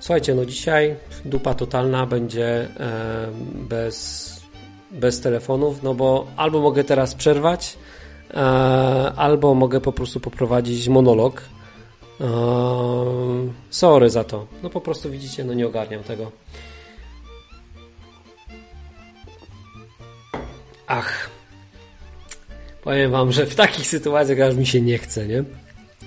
[0.00, 2.68] Słuchajcie, no dzisiaj dupa totalna będzie e,
[3.54, 4.40] bez,
[4.90, 7.78] bez telefonów, no bo albo mogę teraz przerwać,
[8.30, 8.38] e,
[9.16, 11.42] albo mogę po prostu poprowadzić monolog.
[12.20, 12.24] E,
[13.70, 14.46] sorry za to.
[14.62, 16.32] No po prostu widzicie, no nie ogarniam tego.
[20.86, 21.30] Ach.
[22.82, 25.44] Powiem wam, że w takich sytuacjach aż mi się nie chce, nie?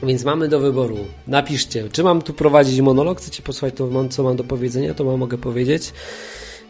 [0.03, 0.97] Więc mamy do wyboru.
[1.27, 5.19] Napiszcie, czy mam tu prowadzić monolog, chcecie posłuchać to, co mam do powiedzenia, to mam
[5.19, 5.93] mogę powiedzieć.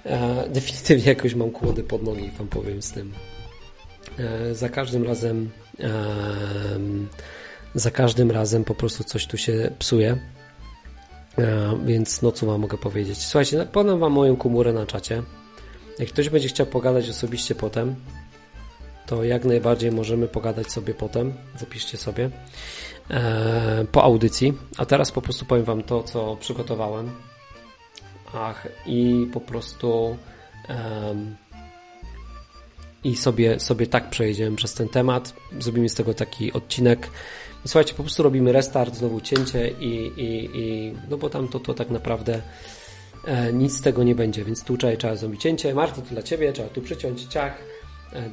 [0.05, 3.13] E, definitywnie jakoś mam kłody pod nogi, wam powiem z tym.
[4.19, 5.49] E, za każdym razem
[5.79, 5.91] e,
[7.75, 10.17] za każdym razem po prostu coś tu się psuje.
[11.37, 13.17] E, więc no co wam mogę powiedzieć.
[13.17, 15.23] Słuchajcie, podam wam moją komórę na czacie.
[15.99, 17.95] Jak ktoś będzie chciał pogadać osobiście potem,
[19.05, 21.33] to jak najbardziej możemy pogadać sobie potem.
[21.59, 22.29] Zapiszcie sobie
[23.91, 24.53] po audycji.
[24.77, 27.11] A teraz po prostu powiem Wam to, co przygotowałem.
[28.33, 30.17] Ach, i po prostu
[33.03, 35.33] i sobie, sobie tak przejdziemy przez ten temat.
[35.59, 37.09] Zrobimy z tego taki odcinek.
[37.65, 41.73] Słuchajcie, po prostu robimy restart, znowu cięcie i, i, i no bo tam to, to
[41.73, 42.41] tak naprawdę
[43.25, 45.73] e, nic z tego nie będzie, więc tu trzeba, trzeba zrobić cięcie.
[45.73, 47.63] Marta, to dla Ciebie, trzeba tu przyciąć ciach.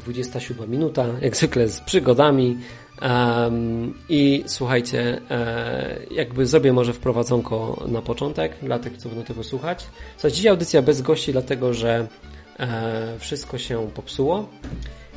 [0.00, 2.58] 27 minuta, jak zwykle z przygodami.
[3.02, 9.44] Um, I słuchajcie, e, jakby zrobię może wprowadzonko na początek, dla tych, co będą tego
[9.44, 9.86] słuchać.
[10.16, 12.06] Słuchajcie, dzisiaj audycja bez gości, dlatego że
[12.58, 14.48] e, wszystko się popsuło.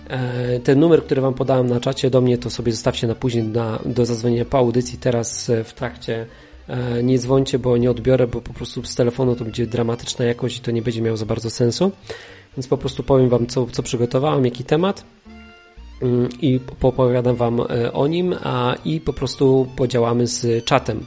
[0.10, 3.44] E, ten numer, który Wam podałem na czacie do mnie, to sobie zostawcie na później
[3.44, 4.98] na, do zadzwonienia po audycji.
[4.98, 6.26] Teraz e, w trakcie
[6.68, 10.58] e, nie dzwońcie, bo nie odbiorę, bo po prostu z telefonu to będzie dramatyczna jakość
[10.58, 11.92] i to nie będzie miało za bardzo sensu.
[12.58, 15.04] Więc po prostu powiem Wam, co, co przygotowałem, jaki temat
[16.42, 21.06] i opowiadam Wam e, o nim, a i po prostu podziałamy z czatem.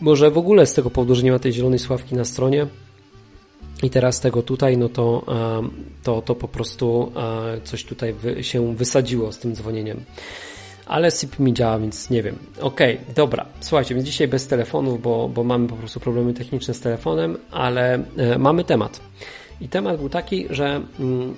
[0.00, 2.66] Może w ogóle z tego powodu, że nie ma tej zielonej sławki na stronie
[3.82, 5.24] i teraz tego tutaj, no to,
[6.02, 7.12] to, to po prostu
[7.64, 10.04] coś tutaj się wysadziło z tym dzwonieniem.
[10.86, 12.38] Ale SIP mi działa, więc nie wiem.
[12.60, 13.46] Okej, okay, dobra.
[13.60, 18.04] Słuchajcie, więc dzisiaj bez telefonów, bo, bo mamy po prostu problemy techniczne z telefonem, ale
[18.16, 19.00] e, mamy temat.
[19.60, 21.34] I temat był taki, że mm,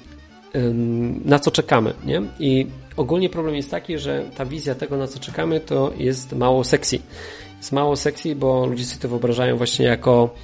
[1.24, 2.22] na co czekamy, nie?
[2.40, 2.66] I
[2.96, 6.98] ogólnie problem jest taki, że ta wizja tego, na co czekamy, to jest mało sexy.
[7.56, 10.34] Jest mało sexy, bo ludzie sobie to wyobrażają właśnie jako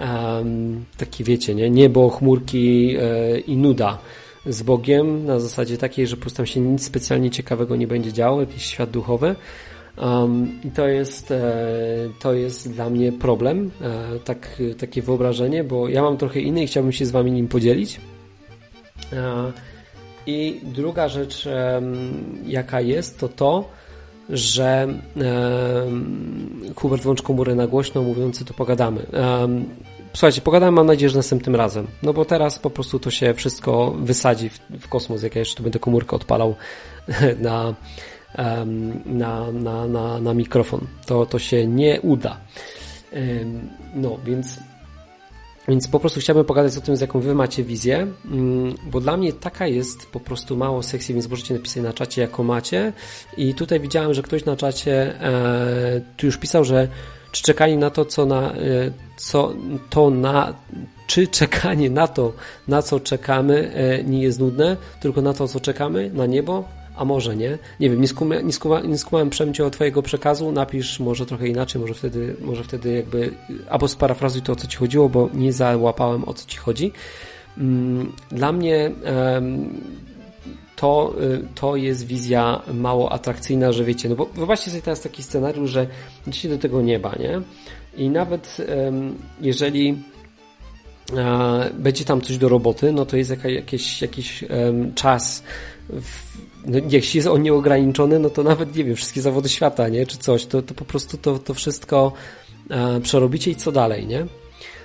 [0.00, 1.70] um, taki, wiecie, nie?
[1.70, 3.98] Niebo, chmurki e, i nuda
[4.46, 8.40] z Bogiem na zasadzie takiej, że po prostu się nic specjalnie ciekawego nie będzie działo,
[8.40, 9.34] jakiś świat duchowy,
[10.02, 11.56] Um, I to jest, e,
[12.20, 16.66] to jest dla mnie problem, e, tak, takie wyobrażenie, bo ja mam trochę inny i
[16.66, 18.00] chciałbym się z Wami nim podzielić.
[19.12, 19.52] E,
[20.26, 21.48] I druga rzecz,
[22.46, 23.68] jaka jest, to to,
[24.30, 24.88] że
[26.76, 29.06] Hubert włącz komórę na głośno, mówiący to pogadamy.
[30.12, 31.86] Słuchajcie, pogadamy mam nadzieję, że następnym razem.
[32.02, 35.62] No bo teraz po prostu to się wszystko wysadzi w, w kosmos, jak ja jeszcze
[35.62, 36.54] będę komórkę odpalał
[37.40, 37.74] na
[39.06, 40.86] na, na, na, na mikrofon.
[41.06, 42.36] To, to się nie uda.
[43.94, 44.58] No, więc
[45.68, 49.16] więc po prostu chciałbym pogadać o tym, z jaką wy macie wizję, mm, bo dla
[49.16, 52.92] mnie taka jest po prostu mało sexy, więc możecie napisać na czacie, jaką macie.
[53.36, 56.88] I tutaj widziałem, że ktoś na czacie e, tu już pisał, że
[57.32, 58.56] czy czekanie na to, co na, e,
[59.16, 59.52] co
[59.90, 60.54] to na,
[61.06, 62.32] czy czekanie na to,
[62.68, 66.64] na co czekamy, e, nie jest nudne, tylko na to, co czekamy, na niebo,
[66.98, 67.58] a może nie.
[67.80, 69.30] Nie wiem, nie, skuma, nie, skuma, nie skumałem
[69.72, 73.34] twojego przekazu, napisz może trochę inaczej, może wtedy, może wtedy jakby,
[73.68, 76.92] albo sparafrazuj to, o co ci chodziło, bo nie załapałem, o co ci chodzi.
[77.58, 78.90] Mm, dla mnie
[80.76, 85.22] to, y, to jest wizja mało atrakcyjna, że wiecie, no bo wyobraźcie sobie teraz taki
[85.22, 85.86] scenariusz, że
[86.26, 87.40] idziecie do tego nieba, nie?
[87.96, 88.56] I nawet
[89.40, 90.02] jeżeli
[91.78, 94.44] będzie tam coś do roboty, no to jest jakiś, jakiś
[94.94, 95.42] czas
[95.88, 100.06] w, no, jeśli jest on nieograniczony, no to nawet, nie wiem, wszystkie zawody świata, nie,
[100.06, 102.12] czy coś, to, to po prostu to, to wszystko
[102.70, 104.26] e, przerobicie i co dalej, nie?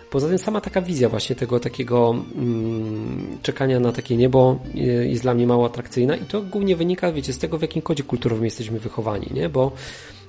[0.09, 5.23] Poza tym sama taka wizja właśnie tego takiego mm, czekania na takie niebo e, jest
[5.23, 8.45] dla mnie mało atrakcyjna i to głównie wynika, wiecie, z tego, w jakim kodzie kulturowym
[8.45, 9.49] jesteśmy wychowani, nie?
[9.49, 9.71] Bo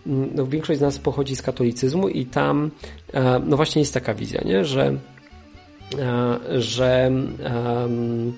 [0.07, 2.71] mm, no, większość z nas pochodzi z katolicyzmu i tam
[3.15, 4.65] e, no właśnie jest taka wizja, nie?
[4.65, 4.97] Że
[5.99, 7.11] e, że
[7.55, 8.33] um,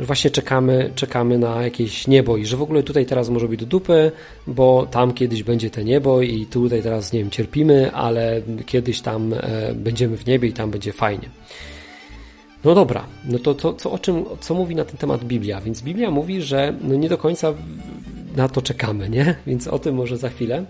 [0.00, 3.66] właśnie czekamy, czekamy na jakieś niebo i że w ogóle tutaj teraz może być do
[3.66, 4.12] dupy,
[4.46, 9.32] bo tam kiedyś będzie te niebo i tutaj teraz, nie wiem, cierpimy, ale kiedyś tam
[9.32, 11.28] e, będziemy w niebie i tam będzie fajnie.
[12.64, 15.60] No dobra, no to, to o czym, co mówi na ten temat Biblia?
[15.60, 17.54] Więc Biblia mówi, że no nie do końca
[18.36, 19.34] na to czekamy, nie?
[19.46, 20.64] Więc o tym może za chwilę.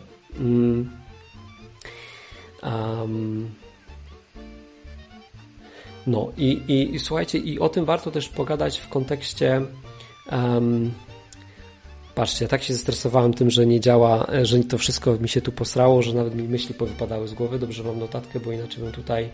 [2.63, 3.51] Um,
[6.11, 9.63] No i, i, i słuchajcie, i o tym warto też pogadać w kontekście
[10.33, 10.91] um,
[12.15, 16.03] Patrzcie, tak się zestresowałem tym, że nie działa, że to wszystko mi się tu posrało,
[16.03, 17.59] że nawet mi myśli powypadały z głowy.
[17.59, 19.29] Dobrze mam notatkę, bo inaczej bym tutaj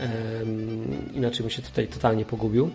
[0.00, 2.70] um, inaczej bym się tutaj totalnie pogubił.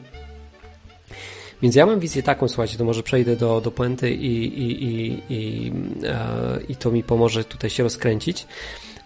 [1.62, 5.24] Więc ja mam wizję taką, słuchajcie, to może przejdę do, do puenty i, i, i,
[5.30, 5.72] i,
[6.04, 8.48] e, i to mi pomoże tutaj się rozkręcić,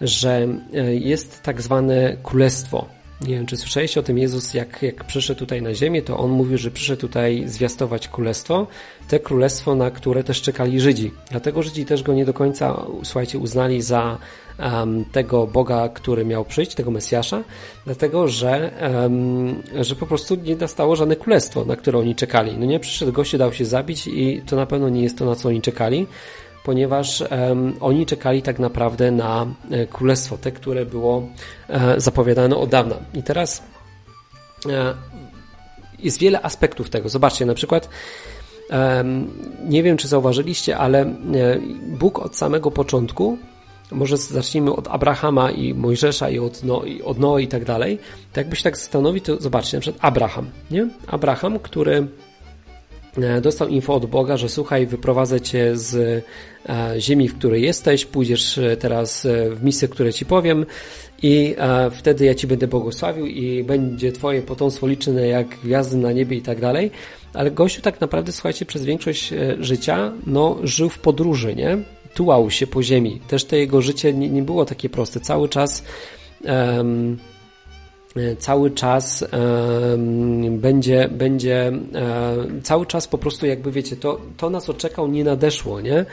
[0.00, 5.04] że e, jest tak zwane królestwo nie wiem, czy słyszeliście o tym Jezus, jak, jak
[5.04, 8.66] przyszedł tutaj na ziemię, to on mówił, że przyszedł tutaj zwiastować królestwo,
[9.08, 11.10] te królestwo, na które też czekali Żydzi.
[11.30, 14.18] Dlatego Żydzi też go nie do końca, słuchajcie, uznali za
[14.58, 17.42] um, tego Boga, który miał przyjść, tego Mesjasza,
[17.84, 18.70] dlatego, że,
[19.02, 22.58] um, że po prostu nie nastało żadne królestwo, na które oni czekali.
[22.58, 25.34] No nie, przyszedł gość, dał się zabić i to na pewno nie jest to, na
[25.34, 26.06] co oni czekali
[26.64, 27.24] ponieważ
[27.80, 31.28] oni czekali tak naprawdę na e, królestwo, te, które było
[31.68, 32.96] e, zapowiadane od dawna.
[33.14, 33.62] I teraz
[34.70, 34.94] e,
[35.98, 37.08] jest wiele aspektów tego.
[37.08, 37.88] Zobaczcie, na przykład
[39.64, 41.14] nie wiem, czy zauważyliście, ale e,
[41.98, 43.38] Bóg od samego początku,
[43.90, 47.98] może zacznijmy od Abrahama i Mojżesza i od, no, i od Noe i tak dalej,
[48.32, 50.88] to jakby się tak zastanowić, to zobaczcie, na przykład Abraham, nie?
[51.06, 52.06] Abraham, który
[53.42, 55.94] dostał info od Boga, że słuchaj, wyprowadzę cię z
[56.68, 60.66] e, ziemi, w której jesteś, pójdziesz e, teraz w misję, które ci powiem
[61.22, 61.56] i
[61.90, 66.42] wtedy ja ci będę błogosławił i będzie twoje potomstwo liczne jak gwiazdy na niebie i
[66.42, 66.90] tak dalej.
[67.34, 71.78] Ale gościu tak naprawdę, słuchajcie, przez większość życia, no, żył w podróży, nie?
[72.14, 73.20] Tułał się po ziemi.
[73.28, 75.20] Też to jego życie nie, nie było takie proste.
[75.20, 75.84] Cały czas
[76.44, 77.31] um, E,
[78.38, 79.24] cały czas
[80.50, 85.24] będzie, będzie e, cały czas po prostu jakby wiecie, to, to na co czekał nie
[85.24, 86.04] nadeszło, nie?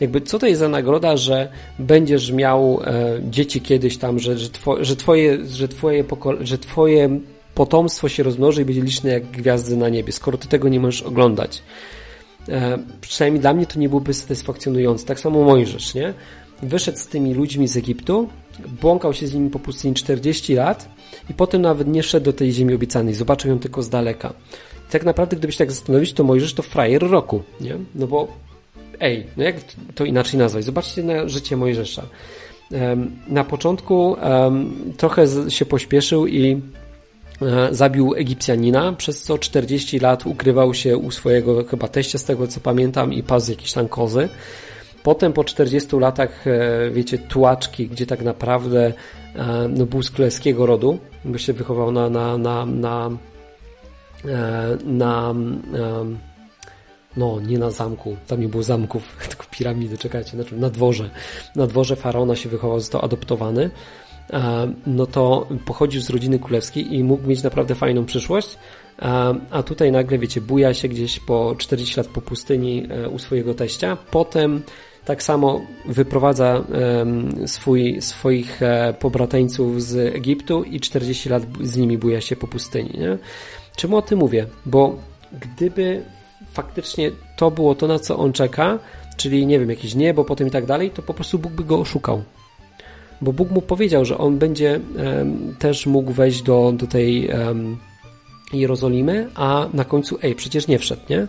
[0.00, 1.48] Jakby co to jest za nagroda, że
[1.78, 6.04] będziesz miał e, dzieci kiedyś tam, że, że, two, że twoje, że twoje,
[6.40, 7.20] że twoje
[7.54, 11.02] potomstwo się rozmnoży i będzie liczne jak gwiazdy na niebie, skoro ty tego nie możesz
[11.02, 11.62] oglądać.
[13.00, 15.06] Przynajmniej dla mnie to nie byłoby satysfakcjonujące.
[15.06, 16.14] Tak samo Mojżesz, nie?
[16.62, 18.28] Wyszedł z tymi ludźmi z Egiptu,
[18.80, 20.88] błąkał się z nimi po pustyni 40 lat
[21.30, 24.32] i potem nawet nie szedł do tej ziemi obiecanej, zobaczył ją tylko z daleka.
[24.90, 27.76] Tak naprawdę, gdybyś tak zastanowić, to Mojżesz to frajer roku, nie?
[27.94, 28.28] No bo
[29.00, 29.56] ej, no jak
[29.94, 30.64] to inaczej nazwać?
[30.64, 32.02] Zobaczcie na życie Mojżesza.
[33.28, 34.16] Na początku
[34.96, 36.60] trochę się pośpieszył i
[37.42, 42.46] e, zabił Egipcjanina, przez co 40 lat ukrywał się u swojego chyba teścia, z tego
[42.46, 44.28] co pamiętam, i pasł jakieś tam kozy.
[45.04, 48.92] Potem po 40 latach, e, wiecie, tułaczki, gdzie tak naprawdę
[49.34, 53.10] e, no, był z królewskiego rodu, bo się wychował na, na, na, na,
[54.24, 55.34] e, na,
[57.16, 61.10] no nie na zamku, tam nie było zamków, tylko piramidy, czekajcie, znaczy na dworze.
[61.56, 63.70] Na dworze faraona się wychował, został adoptowany,
[64.86, 68.58] no to pochodził z rodziny królewskiej i mógł mieć naprawdę fajną przyszłość,
[69.50, 73.96] a tutaj nagle, wiecie, buja się gdzieś po 40 lat po pustyni u swojego teścia,
[74.10, 74.62] potem
[75.04, 76.64] tak samo wyprowadza
[77.46, 82.90] swój, swoich e, pobrateńców z Egiptu i 40 lat z nimi buja się po pustyni.
[82.98, 83.18] Nie?
[83.76, 84.46] Czemu o tym mówię?
[84.66, 84.98] Bo
[85.40, 86.02] gdyby
[86.52, 88.78] faktycznie to było to, na co on czeka,
[89.16, 91.78] czyli nie wiem, jakieś niebo, potem i tak dalej, to po prostu Bóg by go
[91.78, 92.22] oszukał.
[93.20, 97.76] Bo Bóg mu powiedział, że on będzie um, też mógł wejść do, do tej um,
[98.52, 101.26] Jerozolimy, a na końcu, ej, przecież nie wszedł, nie?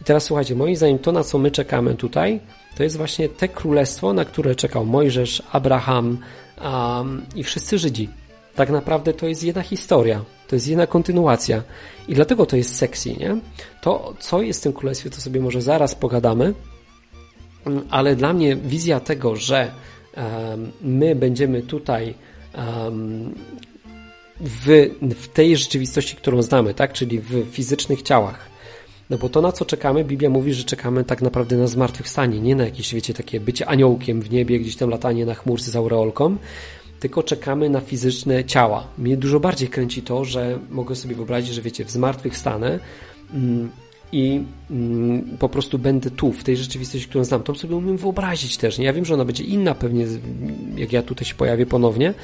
[0.00, 2.40] I teraz słuchajcie, moim zdaniem to, na co my czekamy tutaj,
[2.76, 6.18] to jest właśnie te królestwo, na które czekał Mojżesz, Abraham
[6.64, 8.08] um, i wszyscy Żydzi.
[8.54, 11.62] Tak naprawdę to jest jedna historia, to jest jedna kontynuacja
[12.08, 13.36] i dlatego to jest sexy, nie?
[13.80, 16.54] To, co jest w tym królestwie, to sobie może zaraz pogadamy,
[17.66, 19.72] mm, ale dla mnie wizja tego, że
[20.16, 22.14] um, my będziemy tutaj
[22.54, 23.34] um,
[24.40, 26.92] w, w tej rzeczywistości, którą znamy, tak?
[26.92, 28.51] Czyli w fizycznych ciałach,
[29.12, 32.56] no bo to, na co czekamy, Biblia mówi, że czekamy tak naprawdę na zmartwychwstanie, nie
[32.56, 36.36] na jakieś, wiecie, takie bycie aniołkiem w niebie, gdzieś tam latanie na chmurce z aureolką,
[37.00, 38.86] tylko czekamy na fizyczne ciała.
[38.98, 42.78] Mnie dużo bardziej kręci to, że mogę sobie wyobrazić, że wiecie, w zmartwychwstanę
[43.34, 43.70] mm,
[44.12, 47.42] i mm, po prostu będę tu, w tej rzeczywistości, którą znam.
[47.42, 48.78] To sobie umiem wyobrazić też.
[48.78, 48.84] Nie?
[48.84, 50.06] Ja wiem, że ona będzie inna pewnie,
[50.76, 52.14] jak ja tutaj się pojawię ponownie,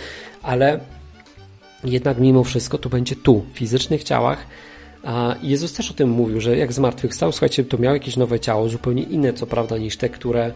[0.42, 0.80] ale
[1.84, 4.46] jednak mimo wszystko to będzie tu, w fizycznych ciałach,
[5.04, 8.68] a Jezus też o tym mówił, że jak zmartwychwstał, słuchajcie, to miał jakieś nowe ciało,
[8.68, 10.52] zupełnie inne co prawda niż te, które,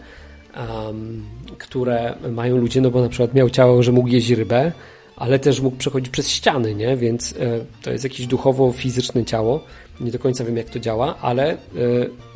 [0.85, 1.23] um,
[1.57, 4.71] które mają ludzie, no bo na przykład miał ciało, że mógł jeść rybę,
[5.15, 6.97] ale też mógł przechodzić przez ściany, nie?
[6.97, 9.63] Więc e, to jest jakieś duchowo-fizyczne ciało.
[9.99, 11.57] Nie do końca wiem, jak to działa, ale e,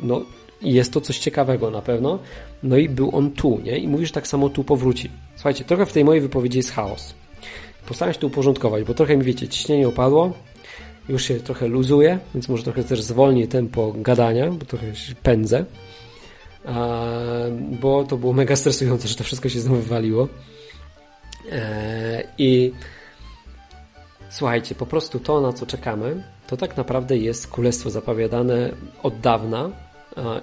[0.02, 0.22] no,
[0.62, 2.18] jest to coś ciekawego na pewno.
[2.62, 3.78] No i był on tu, nie?
[3.78, 5.10] I mówisz, tak samo tu powróci.
[5.34, 7.14] Słuchajcie, trochę w tej mojej wypowiedzi jest chaos.
[7.86, 10.32] postaram się to uporządkować, bo trochę mi wiecie, ciśnienie opadło,
[11.08, 15.64] już się trochę luzuje, więc może trochę też zwolnię tempo gadania, bo trochę się pędzę.
[17.80, 20.28] Bo to było mega stresujące, że to wszystko się znowu wywaliło.
[21.52, 22.72] E, I
[24.30, 28.72] słuchajcie, po prostu to, na co czekamy, to tak naprawdę jest królestwo zapowiadane
[29.02, 29.70] od dawna.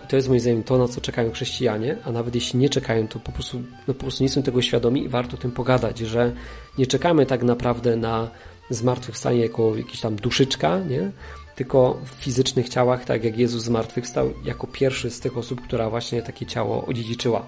[0.06, 3.08] I to jest moim zdaniem to, na co czekają chrześcijanie, a nawet jeśli nie czekają,
[3.08, 6.00] to po prostu, no po prostu nie są tego świadomi i warto o tym pogadać,
[6.00, 6.32] że
[6.78, 8.30] nie czekamy tak naprawdę na
[8.70, 11.12] zmartwychwstanie jako jakiś tam duszyczka, nie?
[11.56, 16.22] tylko w fizycznych ciałach, tak jak Jezus zmartwychwstał jako pierwszy z tych osób, która właśnie
[16.22, 17.46] takie ciało odziedziczyła.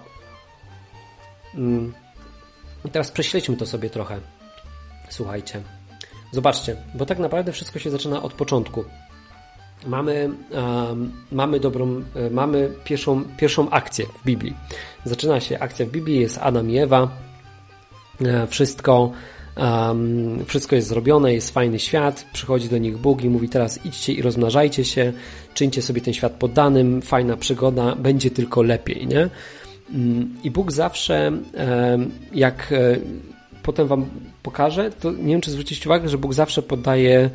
[1.56, 1.94] Mm.
[2.86, 4.20] I teraz prześledźmy to sobie trochę.
[5.10, 5.62] Słuchajcie.
[6.32, 8.84] Zobaczcie, bo tak naprawdę wszystko się zaczyna od początku.
[9.86, 14.54] Mamy, um, mamy dobrą, e, mamy pierwszą, pierwszą akcję w Biblii.
[15.06, 17.08] Zaczyna się akcja w Biblii, jest Adam i Ewa.
[18.26, 19.12] E, wszystko
[19.58, 24.14] Um, wszystko jest zrobione, jest fajny świat, przychodzi do nich Bóg i mówi teraz idźcie
[24.14, 25.14] i rozmnażajcie się,
[25.54, 29.30] czyńcie sobie ten świat poddanym, fajna przygoda, będzie tylko lepiej, nie?
[29.94, 31.32] Um, I Bóg zawsze,
[32.34, 32.98] jak e,
[33.64, 34.06] potem wam
[34.44, 37.30] pokażę, to nie wiem, czy zwrócicie uwagę, że Bóg zawsze poddaje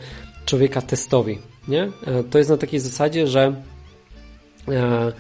[0.47, 1.39] człowieka testowi,
[1.69, 1.83] nie?
[1.83, 3.55] E, to jest na takiej zasadzie, że
[4.69, 5.13] e,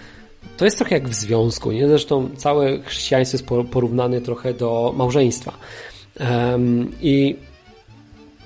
[0.57, 1.89] to jest trochę jak w związku, nie?
[1.89, 5.53] Zresztą całe chrześcijaństwo jest porównane trochę do małżeństwa.
[7.01, 7.37] I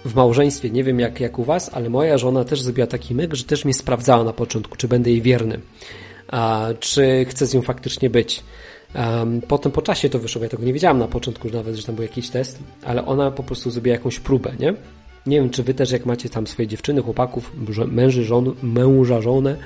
[0.05, 3.35] w małżeństwie, nie wiem jak, jak u Was, ale moja żona też zrobiła taki myk,
[3.35, 5.61] że też mnie sprawdzała na początku, czy będę jej wierny,
[6.81, 8.45] czy chcę z nią faktycznie być.
[9.49, 12.03] Potem po czasie to wyszło, ja tego nie wiedziałam na początku, nawet, że tam był
[12.03, 14.75] jakiś test, ale ona po prostu zrobiła jakąś próbę, nie?
[15.27, 17.53] Nie wiem, czy Wy też jak macie tam swoje dziewczyny, chłopaków,
[17.87, 19.57] męży, żon, męża, żonę,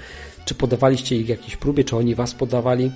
[0.45, 2.91] czy podawaliście ich jakiejś próbie, czy oni Was podawali,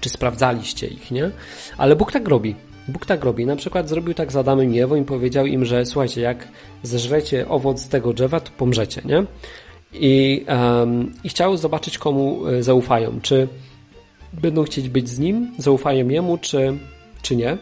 [0.00, 1.30] czy sprawdzaliście ich, nie?
[1.78, 2.54] Ale Bóg tak robi.
[2.88, 3.46] Bóg tak robi.
[3.46, 6.48] Na przykład zrobił tak z Adamem i Ewą i powiedział im, że słuchajcie, jak
[6.82, 9.24] zeżrecie owoc tego drzewa, to pomrzecie, nie?
[9.92, 13.20] I, um, I chciał zobaczyć, komu e, zaufają.
[13.22, 13.48] Czy
[14.32, 16.78] będą chcieć być z nim, zaufają jemu, czy,
[17.22, 17.58] czy nie.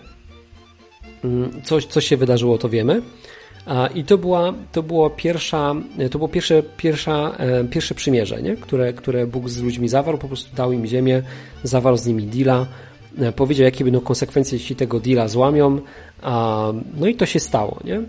[1.24, 3.02] Mm, coś, co się wydarzyło, to wiemy.
[3.94, 5.74] I to była, to było pierwsza,
[6.10, 8.56] to było pierwsze, pierwsza, e, pierwsze przymierze, nie?
[8.56, 11.22] Które, które Bóg z ludźmi zawarł, po prostu dał im ziemię,
[11.62, 12.66] zawarł z nimi deala, E,
[13.36, 15.80] powiedział, jakie będą konsekwencje, jeśli tego deala złamią.
[16.96, 18.02] No i to się stało, nie?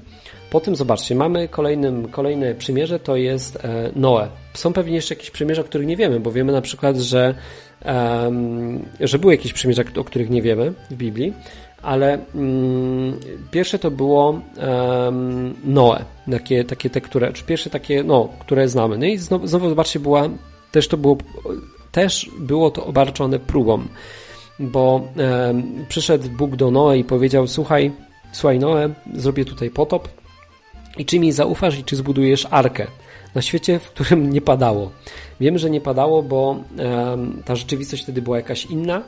[0.50, 4.28] Potem zobaczcie, mamy kolejnym, kolejne przymierze, to jest e, Noe.
[4.54, 7.36] Są pewnie jeszcze jakieś przymierza, o których nie wiemy, bo wiemy na przykład, że,
[9.00, 11.34] że były jakieś przymierza, o których nie wiemy w Biblii,
[11.82, 13.20] ale mm,
[13.52, 14.42] pierwsze to było
[15.64, 18.98] Noe, takie, takie te, które, czy pierwsze takie, no, które znamy.
[18.98, 20.30] No i znowu, znowu zobaczcie, była,
[20.72, 21.18] też to było,
[21.92, 23.84] też było to obarczone próbą
[24.60, 25.54] bo e,
[25.90, 27.92] przyszedł Bóg do Noe i powiedział: Słuchaj,
[28.32, 30.08] słuchaj, Noe, zrobię tutaj potop
[30.98, 32.88] i czy mi zaufasz i czy zbudujesz arkę
[33.36, 34.92] na świecie, w którym nie padało.
[35.40, 39.02] Wiem, że nie padało, bo e, ta rzeczywistość wtedy była jakaś inna.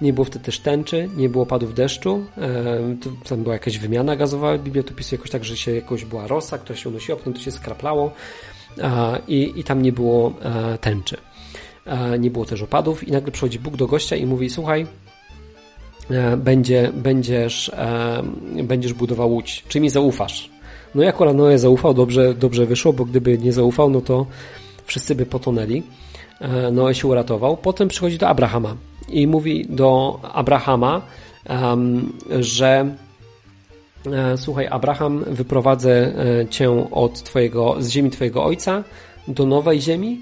[0.00, 2.96] Nie było wtedy też tęczy, nie było padów deszczu, e,
[3.28, 4.58] tam była jakaś wymiana gazowa.
[4.58, 7.40] Biblia to pisuje jakoś tak, że się jakoś była rosa, która się unosiła, potem to
[7.40, 8.10] się skraplało
[9.28, 11.16] i, i tam nie było e, tęczy
[12.18, 14.86] nie było też opadów i nagle przychodzi Bóg do gościa i mówi, słuchaj,
[16.10, 18.22] e, będzie, będziesz, e,
[18.62, 20.50] będziesz budował łódź, czy mi zaufasz?
[20.94, 24.26] No jak akurat Noe zaufał, dobrze, dobrze wyszło, bo gdyby nie zaufał, no to
[24.84, 25.82] wszyscy by potonęli.
[26.40, 27.56] E, Noe się uratował.
[27.56, 28.76] Potem przychodzi do Abrahama
[29.08, 31.02] i mówi do Abrahama,
[32.40, 32.94] że
[34.36, 36.12] słuchaj, Abraham, wyprowadzę
[36.50, 38.84] cię od twojego, z ziemi twojego ojca
[39.28, 40.20] do nowej ziemi,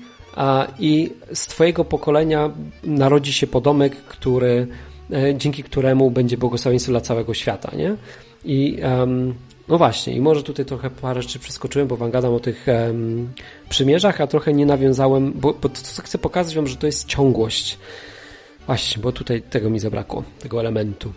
[0.79, 2.51] i z Twojego pokolenia
[2.85, 4.67] narodzi się podomek, który,
[5.13, 7.97] e, dzięki któremu będzie błogosławieństwo dla całego świata, nie?
[8.45, 8.79] I
[9.69, 12.67] no właśnie, i może tutaj trochę parę rzeczy przeskoczyłem, bo wam gadam o tych
[13.69, 17.09] przymierzach, a trochę nie nawiązałem, bo, bo to, co chcę pokazać wam, że to jest
[17.09, 17.79] ciągłość.
[18.67, 21.13] Właśnie, bo tutaj tego mi zabrakło, tego elementu.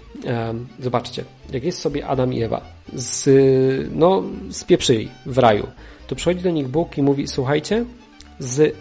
[0.80, 1.24] Zobaczcie,
[1.54, 2.62] jak jest sobie Adam i Ewa,
[2.94, 3.30] z,
[3.96, 5.68] no, spieprzyli w raju,
[6.08, 7.86] to przychodzi do nich Bóg i mówi, słuchajcie,
[8.40, 8.76] z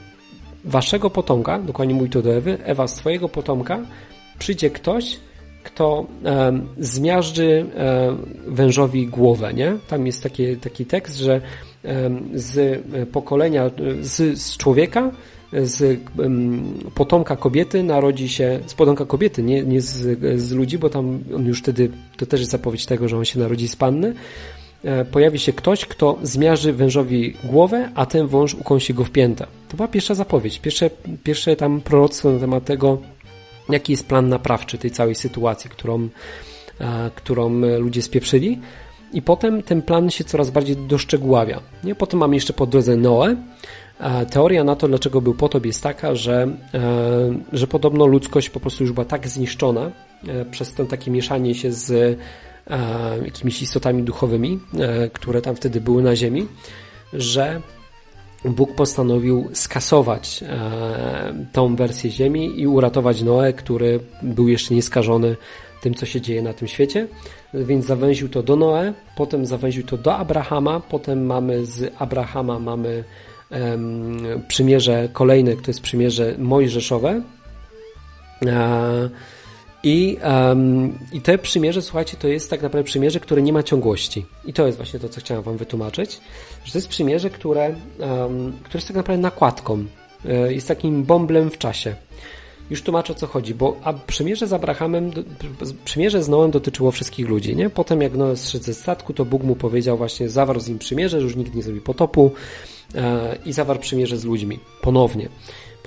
[0.65, 3.81] waszego potomka, dokładnie mówi to do Ewy, Ewa, z twojego potomka
[4.39, 5.21] przyjdzie ktoś,
[5.65, 9.77] kto e, zmiażdży e, wężowi głowę, nie?
[9.89, 11.41] Tam jest taki, taki tekst, że
[11.85, 15.11] e, z pokolenia, z, z człowieka,
[15.53, 16.01] z
[16.95, 21.47] potomka kobiety narodzi się, z potomka kobiety, nie, nie z, z ludzi, bo tam on
[21.47, 24.15] już wtedy, to też jest zapowiedź tego, że on się narodzi z panny,
[25.13, 29.47] pojawi się ktoś, kto zmiarzy wężowi głowę, a ten wąż ukąsi go w piętę.
[29.69, 30.91] To była pierwsza zapowiedź, pierwsze,
[31.25, 32.99] pierwsze tam proroctwo na temat tego,
[33.69, 36.09] jaki jest plan naprawczy tej całej sytuacji, którą,
[36.81, 38.59] e, którą ludzie spieprzyli.
[39.13, 41.61] i potem ten plan się coraz bardziej doszczegóławia.
[41.85, 41.95] Nie?
[41.95, 43.37] Potem mamy jeszcze po drodze Noe.
[44.31, 46.49] Teoria na to, dlaczego był potop, jest taka, że,
[47.53, 49.91] że podobno ludzkość po prostu już była tak zniszczona
[50.51, 52.19] przez to takie mieszanie się z
[53.25, 54.61] jakimiś istotami duchowymi,
[55.13, 56.47] które tam wtedy były na Ziemi,
[57.13, 57.61] że
[58.45, 65.37] Bóg postanowił skasować e, tą wersję Ziemi i uratować Noe, który był jeszcze nieskażony
[65.83, 67.09] tym, co się dzieje na tym świecie.
[67.55, 73.05] Więc zawęził to do Noe, potem zawęził to do Abrahama, potem mamy z Abrahama mamy
[74.49, 77.23] przymierze kolejne, to jest przymierze mojżeszowe.
[78.47, 79.11] E,
[79.89, 84.27] i, um, I te przymierze, słuchajcie, to jest tak naprawdę przymierze, które nie ma ciągłości.
[84.47, 86.21] I to jest właśnie to, co chciałem Wam wytłumaczyć,
[86.65, 89.85] że to jest przymierze, które, um, które jest tak naprawdę nakładką,
[90.25, 91.95] e, jest takim bąblem w czasie.
[92.71, 95.11] Już tłumaczę o co chodzi, bo a przymierze z Abrahamem,
[95.85, 97.71] przymierze z Noem dotyczyło wszystkich ludzi, nie?
[97.71, 101.21] Potem jak Noe zszedł ze statku, to Bóg mu powiedział właśnie, zawarł z nim przymierze,
[101.21, 102.31] że już nikt nie zrobi potopu
[102.95, 105.29] e, i zawarł przymierze z ludźmi ponownie.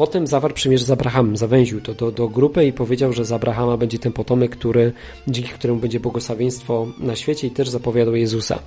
[0.01, 3.77] Potem zawarł przymierze z Abrahamem, zawęził to do, do grupy i powiedział, że z Abrahama
[3.77, 4.91] będzie ten potomek, który,
[5.27, 8.59] dzięki któremu będzie błogosławieństwo na świecie i też zapowiadał Jezusa.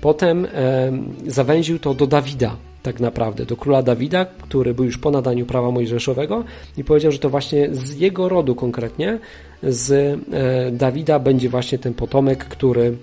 [0.00, 0.92] Potem e,
[1.26, 5.70] zawęził to do Dawida, tak naprawdę, do króla Dawida, który był już po nadaniu prawa
[5.70, 6.44] mojżeszowego
[6.76, 9.18] i powiedział, że to właśnie z jego rodu konkretnie,
[9.62, 12.96] z e, Dawida będzie właśnie ten potomek, który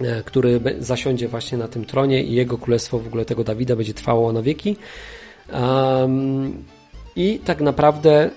[0.00, 3.94] e, który zasiądzie właśnie na tym tronie i jego królestwo w ogóle tego Dawida będzie
[3.94, 4.76] trwało na wieki.
[7.16, 8.30] I tak naprawdę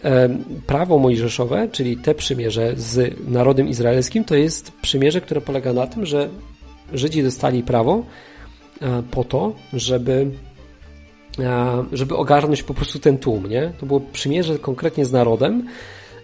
[0.68, 6.06] prawo mojżeszowe, czyli te przymierze z narodem izraelskim, to jest przymierze, które polega na tym,
[6.06, 6.30] że
[6.94, 8.04] Żydzi dostali prawo
[8.82, 10.32] e, po to, żeby
[11.40, 13.74] e, żeby ogarnąć po prostu ten tłum, nie?
[13.80, 15.68] To było przymierze konkretnie z narodem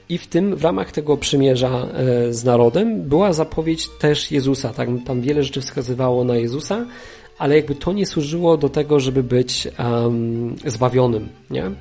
[0.09, 4.69] i w tym, w ramach tego przymierza e, z narodem była zapowiedź też Jezusa.
[4.69, 6.85] Tam, tam wiele rzeczy wskazywało na Jezusa,
[7.37, 11.71] ale jakby to nie służyło do tego, żeby być um, zbawionym, nie?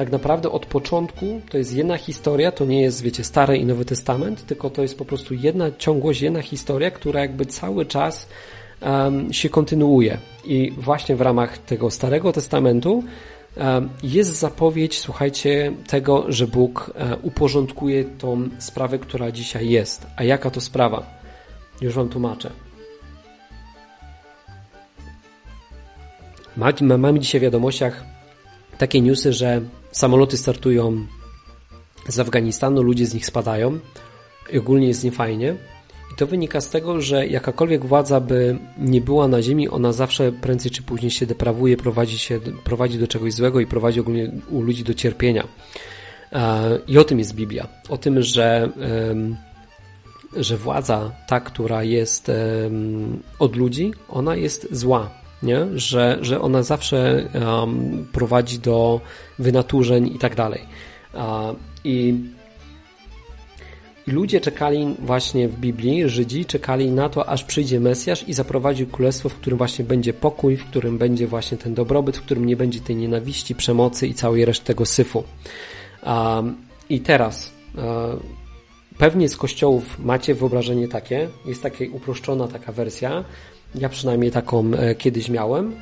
[0.00, 3.84] Tak naprawdę od początku to jest jedna historia, to nie jest, wiecie, Stary i Nowy
[3.84, 8.28] Testament, tylko to jest po prostu jedna ciągłość, jedna historia, która jakby cały czas
[8.80, 10.18] um, się kontynuuje.
[10.44, 13.04] I właśnie w ramach tego Starego Testamentu
[13.56, 20.06] um, jest zapowiedź, słuchajcie, tego, że Bóg um, uporządkuje tą sprawę, która dzisiaj jest.
[20.16, 21.06] A jaka to sprawa?
[21.80, 22.50] Już Wam tłumaczę.
[26.98, 28.04] Mamy dzisiaj w wiadomościach
[28.78, 29.60] takie newsy, że
[29.92, 31.06] samoloty startują
[32.08, 33.78] z Afganistanu, ludzie z nich spadają
[34.52, 35.56] i ogólnie jest niefajnie.
[36.12, 40.32] I to wynika z tego, że jakakolwiek władza by nie była na ziemi, ona zawsze
[40.32, 44.60] prędzej czy później się deprawuje, prowadzi, się, prowadzi do czegoś złego i prowadzi ogólnie u
[44.60, 45.48] ludzi do cierpienia.
[46.32, 47.68] E, I o tym jest Biblia.
[47.88, 48.70] O tym, że,
[50.36, 52.30] że władza, ta, która jest
[53.38, 55.66] od ludzi, ona jest zła nie?
[55.74, 59.00] Że, że ona zawsze um, prowadzi do
[59.38, 60.60] wynaturzeń i tak dalej.
[61.84, 62.14] I,
[64.06, 69.28] ludzie czekali właśnie w Biblii, Żydzi czekali na to, aż przyjdzie Mesjasz i zaprowadził królestwo,
[69.28, 72.80] w którym właśnie będzie pokój, w którym będzie właśnie ten dobrobyt, w którym nie będzie
[72.80, 75.24] tej nienawiści, przemocy i całej reszty tego syfu.
[76.06, 76.56] Um,
[76.88, 77.52] I teraz
[78.98, 83.24] pewnie z kościołów macie wyobrażenie takie, jest taka uproszczona taka wersja,
[83.74, 85.76] ja przynajmniej taką e, kiedyś miałem.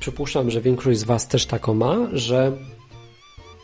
[0.00, 2.52] Przypuszczam, że większość z Was też taką ma, że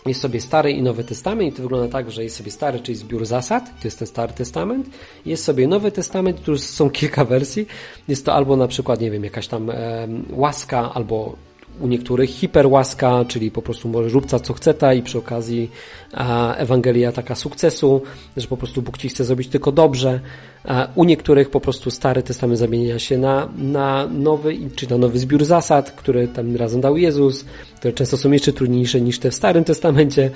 [0.07, 1.53] jest sobie Stary i Nowy Testament.
[1.53, 4.33] I to wygląda tak, że jest sobie Stary, czyli zbiór zasad, to jest ten Stary
[4.33, 4.91] Testament,
[5.27, 7.67] jest sobie Nowy Testament, tu są kilka wersji,
[8.09, 11.37] jest to albo na przykład, nie wiem, jakaś tam e, łaska, albo
[11.81, 15.71] u niektórych hiperłaska, czyli po prostu może róbca co chce ta i przy okazji
[16.57, 18.03] Ewangelia taka sukcesu,
[18.37, 20.21] że po prostu Bóg ci chce zrobić tylko dobrze.
[20.95, 25.45] U niektórych po prostu Stary Testament zamienia się na, na nowy, czy na nowy zbiór
[25.45, 27.45] zasad, które tam razem dał Jezus,
[27.77, 30.31] które często są jeszcze trudniejsze niż te w Starym Testamencie.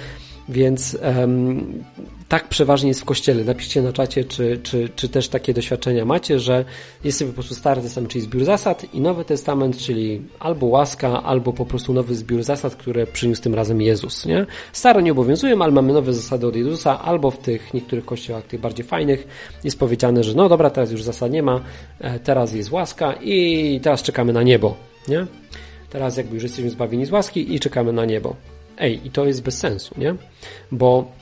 [0.49, 1.85] Więc um,
[2.29, 3.45] tak przeważnie jest w kościele.
[3.45, 6.65] Napiszcie na czacie, czy, czy, czy też takie doświadczenia macie, że
[7.05, 11.23] jest sobie po prostu Stary Testament, czyli zbiór zasad i Nowy Testament, czyli albo łaska,
[11.23, 14.27] albo po prostu nowy zbiór zasad, które przyniósł tym razem Jezus.
[14.27, 14.47] Nie?
[14.73, 18.61] Stare nie obowiązują, ale mamy nowe zasady od Jezusa, albo w tych niektórych kościołach, tych
[18.61, 19.27] bardziej fajnych,
[19.65, 21.61] jest powiedziane, że no dobra, teraz już zasad nie ma,
[22.01, 24.77] e, teraz jest łaska i teraz czekamy na niebo.
[25.09, 25.27] Nie?
[25.91, 28.37] Teraz jakby już jesteśmy zbawieni z łaski i czekamy na niebo.
[28.83, 30.15] Ej, i to jest bez sensu, nie?
[30.73, 31.13] Bo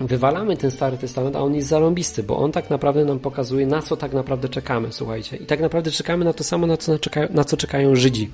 [0.00, 3.82] wywalamy ten Stary Testament, a on jest zarąbisty, bo on tak naprawdę nam pokazuje, na
[3.82, 5.36] co tak naprawdę czekamy, słuchajcie.
[5.36, 6.92] I tak naprawdę czekamy na to samo, na co,
[7.30, 8.30] na co czekają Żydzi.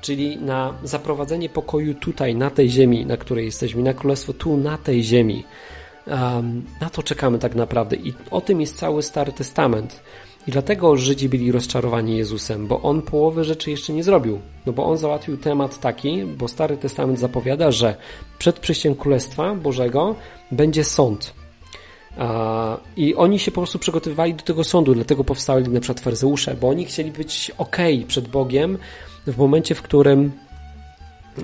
[0.00, 4.78] Czyli na zaprowadzenie pokoju tutaj, na tej ziemi, na której jesteśmy, na królestwo tu, na
[4.78, 5.44] tej ziemi.
[6.06, 7.96] Um, na to czekamy tak naprawdę.
[7.96, 10.00] I o tym jest cały Stary Testament.
[10.46, 14.40] I dlatego Żydzi byli rozczarowani Jezusem, bo on połowy rzeczy jeszcze nie zrobił.
[14.66, 17.96] No bo on załatwił temat taki, bo Stary Testament zapowiada, że
[18.38, 20.14] przed przyjściem Królestwa Bożego
[20.50, 21.34] będzie sąd.
[22.96, 26.68] I oni się po prostu przygotowywali do tego sądu, dlatego powstali na przykład faryzeusze, bo
[26.68, 27.76] oni chcieli być ok
[28.08, 28.78] przed Bogiem
[29.26, 30.32] w momencie, w którym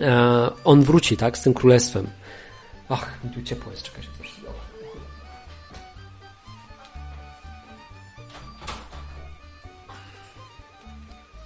[0.01, 2.07] e, on wróci, tak, z tym królestwem.
[2.89, 4.09] Ach, mi tu ciepło jest, czekaj się.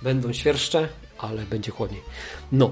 [0.03, 0.89] Będą świerszcze,
[1.19, 2.01] ale będzie chłodniej.
[2.53, 2.71] No,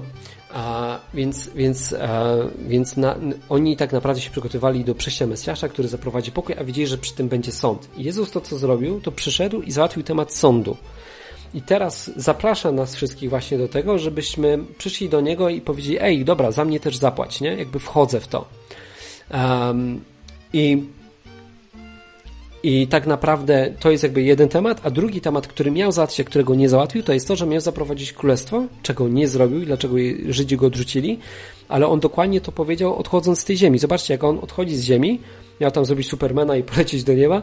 [0.53, 2.35] a, więc, więc, a,
[2.67, 3.15] więc na,
[3.49, 7.13] oni tak naprawdę się przygotowywali do przyjścia Mesjasza, który zaprowadzi pokój, a wiedzieli, że przy
[7.13, 7.89] tym będzie sąd.
[7.97, 10.77] I Jezus to, co zrobił, to przyszedł i załatwił temat sądu.
[11.53, 16.25] I teraz zaprasza nas wszystkich właśnie do tego, żebyśmy przyszli do Niego i powiedzieli, ej,
[16.25, 17.55] dobra, za mnie też zapłać, nie?
[17.55, 18.45] Jakby wchodzę w to.
[19.33, 20.01] Um,
[20.53, 20.83] I
[22.63, 26.55] i tak naprawdę to jest jakby jeden temat, a drugi temat, który miał załatwić, którego
[26.55, 29.95] nie załatwił, to jest to, że miał zaprowadzić królestwo, czego nie zrobił i dlaczego
[30.29, 31.19] Żydzi go odrzucili,
[31.69, 33.79] ale on dokładnie to powiedział odchodząc z tej ziemi.
[33.79, 35.19] Zobaczcie, jak on odchodzi z ziemi,
[35.61, 37.41] miał tam zrobić Supermana i polecieć do nieba,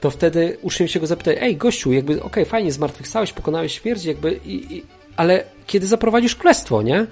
[0.00, 4.04] to wtedy uczniowie się go zapytali, ej gościu, jakby okej, okay, fajnie, zmartwychwstałeś, pokonałeś śmierć,
[4.04, 4.82] jakby, i, i,
[5.16, 7.06] ale kiedy zaprowadzisz królestwo, nie?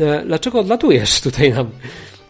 [0.00, 1.70] E, dlaczego odlatujesz tutaj nam?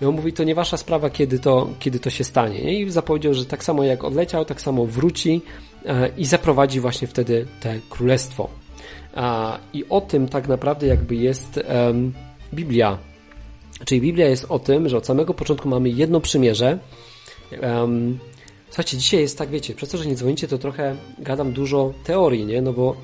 [0.04, 2.64] I on mówi, to nie wasza sprawa, kiedy to, kiedy to się stanie.
[2.64, 2.80] Nie?
[2.80, 5.42] I zapowiedział, że tak samo jak odleciał, tak samo wróci
[5.86, 8.48] e, i zaprowadzi właśnie wtedy te królestwo.
[9.72, 11.60] I o tym tak naprawdę jakby jest
[12.54, 12.98] Biblia.
[13.84, 16.78] Czyli Biblia jest o tym, że od samego początku mamy jedno przymierze.
[18.66, 22.46] Słuchajcie, dzisiaj jest tak, wiecie, przez to, że nie dzwonicie, to trochę gadam dużo teorii,
[22.46, 22.62] nie?
[22.62, 22.96] No bo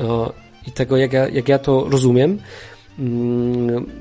[0.00, 0.30] e,
[0.66, 2.38] i tego, jak ja, jak ja to rozumiem,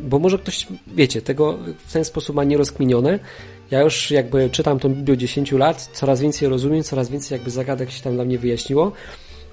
[0.04, 3.20] bo może ktoś, wiecie, tego w ten sposób ma nierozkminione.
[3.72, 7.92] Ja już jakby czytam tą Biblię 10 lat, coraz więcej rozumiem, coraz więcej jakby zagadek
[7.92, 8.92] się tam dla mnie wyjaśniło.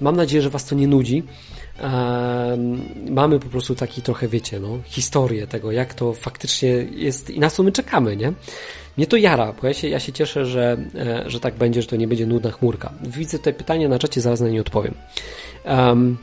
[0.01, 1.23] Mam nadzieję, że Was to nie nudzi.
[3.09, 7.49] mamy po prostu taki trochę, wiecie, no, historię tego, jak to faktycznie jest i na
[7.49, 8.33] co my czekamy, nie?
[8.97, 11.87] Mnie to jara, bo ja się, ja się cieszę, że, e, że tak będzie, że
[11.87, 12.93] to nie będzie nudna chmurka.
[13.03, 14.93] Widzę tutaj pytanie na czacie, zaraz na nie odpowiem.
[15.65, 16.17] Um,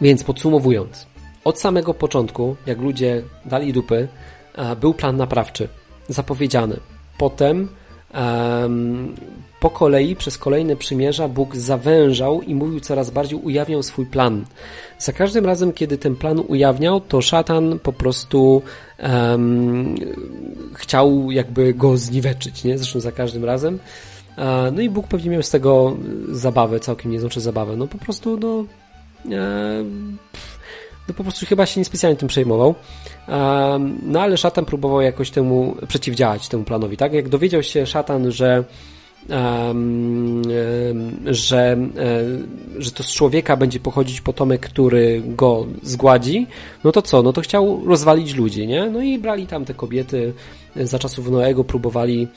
[0.00, 1.06] więc podsumowując,
[1.46, 4.08] od samego początku, jak ludzie dali dupy,
[4.54, 5.68] e, był plan naprawczy,
[6.08, 6.76] zapowiedziany.
[7.18, 7.68] Potem
[9.60, 14.44] po kolei, przez kolejne przymierza, Bóg zawężał i mówił coraz bardziej, ujawniał swój plan.
[14.98, 18.62] Za każdym razem, kiedy ten plan ujawniał, to szatan po prostu
[19.02, 19.94] um,
[20.74, 22.78] chciał jakby go zniweczyć, nie?
[22.78, 23.78] Zresztą za każdym razem.
[24.38, 25.96] E, no i Bóg pewnie miał z tego
[26.32, 27.76] zabawę, całkiem nie zabawę.
[27.76, 28.64] No po prostu, no.
[29.36, 29.84] E,
[31.08, 32.74] no po prostu chyba się niespecjalnie tym przejmował.
[34.02, 37.12] No ale szatan próbował jakoś temu przeciwdziałać, temu planowi, tak?
[37.12, 38.64] Jak dowiedział się szatan, że
[41.26, 42.24] że, e,
[42.78, 46.46] że to z człowieka będzie pochodzić potomek, który go zgładzi,
[46.84, 47.22] no to co?
[47.22, 48.90] No to chciał rozwalić ludzi, nie?
[48.90, 50.32] No i brali tam te kobiety
[50.76, 52.28] za czasów Noego, próbowali,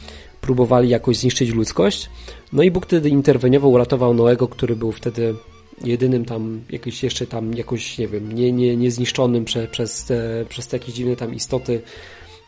[0.41, 2.09] próbowali jakoś zniszczyć ludzkość.
[2.53, 5.35] No i Bóg wtedy interweniował, uratował Noego, który był wtedy
[5.83, 10.67] jedynym tam jakiś jeszcze tam jakoś, nie wiem, nie, nie, niezniszczonym prze, przez, te, przez
[10.67, 11.81] te jakieś dziwne tam istoty,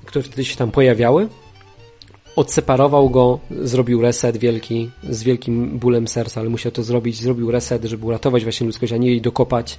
[0.06, 1.28] które wtedy się tam pojawiały.
[2.36, 7.86] Odseparował go, zrobił reset wielki, z wielkim bólem serca, ale musiał to zrobić, zrobił reset,
[7.86, 9.78] żeby uratować właśnie ludzkość, a nie jej dokopać.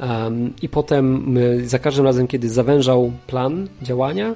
[0.00, 4.34] Um, I potem za każdym razem, kiedy zawężał plan działania,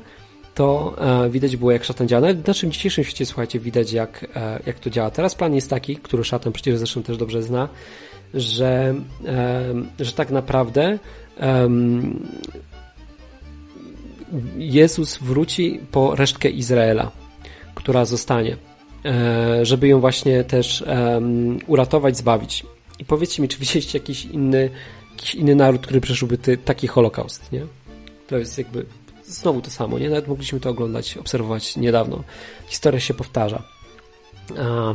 [0.55, 2.21] to e, widać było, jak szatan działa.
[2.21, 5.11] Nawet w naszym dzisiejszym świecie, słuchajcie, widać, jak, e, jak to działa.
[5.11, 7.69] Teraz plan jest taki, który szatan przecież zresztą też dobrze zna,
[8.35, 8.95] że,
[10.01, 10.99] że tak naprawdę
[14.59, 17.11] Jezus wróci po resztkę Izraela,
[17.75, 18.57] która zostanie,
[19.05, 20.85] e, żeby ją właśnie też
[21.67, 22.67] uratować, zbawić.
[22.99, 24.71] I powiedzcie mi, czy widzieliście jakiś inny,
[25.11, 27.67] jakiś inny naród, który przeszłby ty, taki holokaust, nie?
[28.27, 28.87] To jest jakby
[29.25, 30.09] znowu to samo, nie?
[30.09, 32.25] Nawet mogliśmy to oglądać, obserwować niedawno.
[32.67, 33.63] Historia się powtarza.
[34.59, 34.95] A,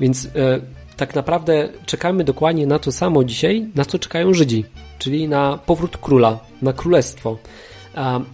[0.00, 0.60] więc e,
[0.96, 4.64] tak naprawdę czekamy dokładnie na to samo dzisiaj, na co czekają Żydzi,
[4.98, 7.38] czyli na powrót króla, na królestwo.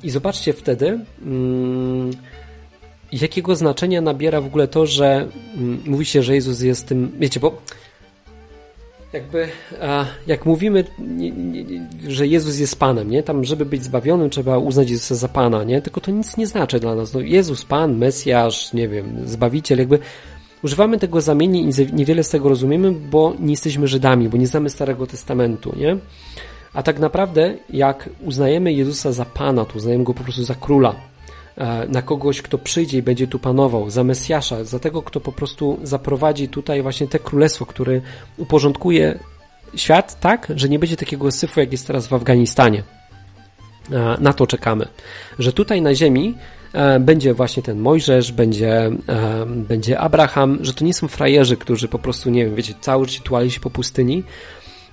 [0.02, 2.10] I zobaczcie wtedy, mm,
[3.12, 7.40] jakiego znaczenia nabiera w ogóle to, że mm, mówi się, że Jezus jest tym, wiecie,
[7.40, 7.62] bo
[9.12, 9.48] jakby
[10.26, 10.84] jak mówimy,
[12.08, 13.22] że Jezus jest Panem, nie?
[13.22, 15.82] Tam, żeby być zbawionym, trzeba uznać Jezusa za Pana, nie?
[15.82, 17.14] Tylko to nic nie znaczy dla nas.
[17.14, 19.98] No, Jezus, Pan, Mesjasz, nie wiem, Zbawiciel, jakby
[20.62, 24.70] Używamy tego zamiennie i niewiele z tego rozumiemy, bo nie jesteśmy Żydami, bo nie znamy
[24.70, 25.96] Starego Testamentu, nie?
[26.74, 30.94] A tak naprawdę, jak uznajemy Jezusa za Pana, to uznajemy Go po prostu za Króla,
[31.56, 35.32] e, na kogoś, kto przyjdzie i będzie tu panował, za Mesjasza, za tego, kto po
[35.32, 38.00] prostu zaprowadzi tutaj właśnie te królestwo, które
[38.36, 39.18] uporządkuje
[39.74, 42.82] świat tak, że nie będzie takiego syfu, jak jest teraz w Afganistanie.
[43.92, 44.88] E, na to czekamy.
[45.38, 46.34] Że tutaj na ziemi
[47.00, 48.90] będzie właśnie ten Mojżesz, będzie,
[49.56, 53.20] będzie Abraham, że to nie są frajerzy, którzy po prostu, nie wiem, wiecie, cały życie
[53.20, 54.22] tuali się po pustyni,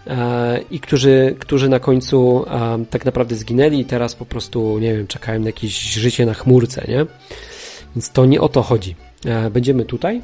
[0.07, 2.45] E, i którzy, którzy na końcu
[2.89, 6.85] tak naprawdę zginęli i teraz po prostu, nie wiem, czekają na jakieś życie na chmurce,
[6.87, 7.05] nie?
[7.95, 8.95] Więc to nie o to chodzi.
[9.25, 10.21] E, będziemy tutaj,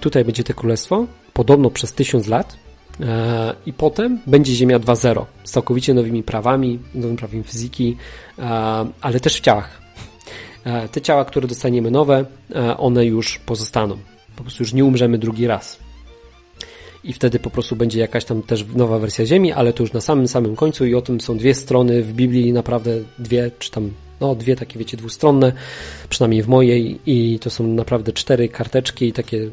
[0.00, 2.56] tutaj będzie to królestwo, podobno przez tysiąc lat
[3.00, 7.96] e, i potem będzie Ziemia 2.0 z całkowicie nowymi prawami, nowym prawem fizyki,
[9.00, 9.83] ale też w ciałach.
[10.92, 12.24] Te ciała, które dostaniemy nowe,
[12.76, 13.98] one już pozostaną.
[14.36, 15.78] Po prostu już nie umrzemy drugi raz
[17.04, 20.00] i wtedy po prostu będzie jakaś tam też nowa wersja Ziemi, ale to już na
[20.00, 23.90] samym samym końcu i o tym są dwie strony w Biblii, naprawdę dwie, czy tam
[24.20, 25.52] no dwie takie wiecie dwustronne,
[26.08, 29.48] przynajmniej w mojej i to są naprawdę cztery karteczki takie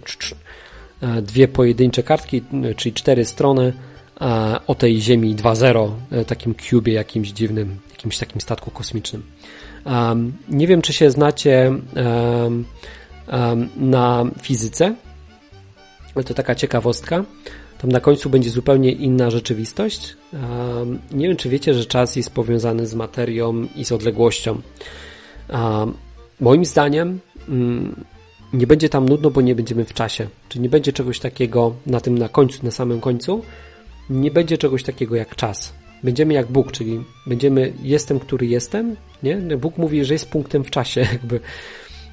[1.01, 2.41] e, dwie pojedyncze kartki,
[2.77, 3.73] czyli cztery strony
[4.67, 9.23] o tej Ziemi 2.0, e, takim cubie jakimś dziwnym, jakimś takim statku kosmicznym.
[10.49, 11.71] Nie wiem, czy się znacie
[13.77, 14.95] na fizyce,
[16.15, 17.25] ale to taka ciekawostka.
[17.77, 20.15] Tam na końcu będzie zupełnie inna rzeczywistość.
[21.11, 24.61] Nie wiem, czy wiecie, że czas jest powiązany z materią i z odległością.
[26.39, 28.05] Moim zdaniem mm,
[28.53, 30.27] nie będzie tam nudno, bo nie będziemy w czasie.
[30.49, 33.41] Czyli nie będzie czegoś takiego na tym na końcu, na samym końcu.
[34.09, 35.73] Nie będzie czegoś takiego jak czas.
[36.03, 38.95] Będziemy jak Bóg, czyli będziemy jestem, który jestem.
[39.23, 39.37] Nie?
[39.37, 41.01] Bóg mówi, że jest punktem w czasie.
[41.13, 41.39] Jakby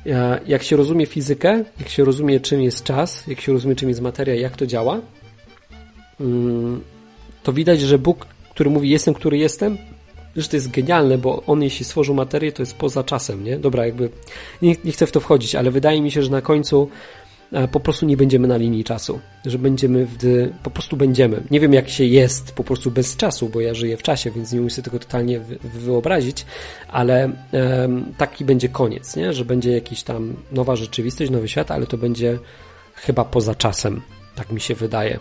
[0.06, 3.88] E, jak się rozumie fizykę, jak się rozumie czym jest czas, jak się rozumie czym
[3.88, 5.00] jest materia, jak to działa,
[6.20, 6.80] mm,
[7.42, 9.78] to widać, że Bóg, który mówi jestem, który jestem,
[10.36, 13.58] że to jest genialne, bo on jeśli stworzył materię, to jest poza czasem, nie?
[13.58, 14.10] Dobra, jakby
[14.62, 16.88] nie, nie chcę w to wchodzić, ale wydaje mi się, że na końcu
[17.72, 21.42] po prostu nie będziemy na linii czasu, że będziemy, w, po prostu będziemy.
[21.50, 24.52] Nie wiem jak się jest po prostu bez czasu, bo ja żyję w czasie, więc
[24.52, 26.46] nie umiem sobie tego totalnie wyobrazić,
[26.88, 27.32] ale
[28.18, 29.32] taki będzie koniec, nie?
[29.32, 32.38] że będzie jakiś tam nowa rzeczywistość, nowy świat, ale to będzie
[32.94, 34.00] chyba poza czasem,
[34.36, 35.18] tak mi się wydaje.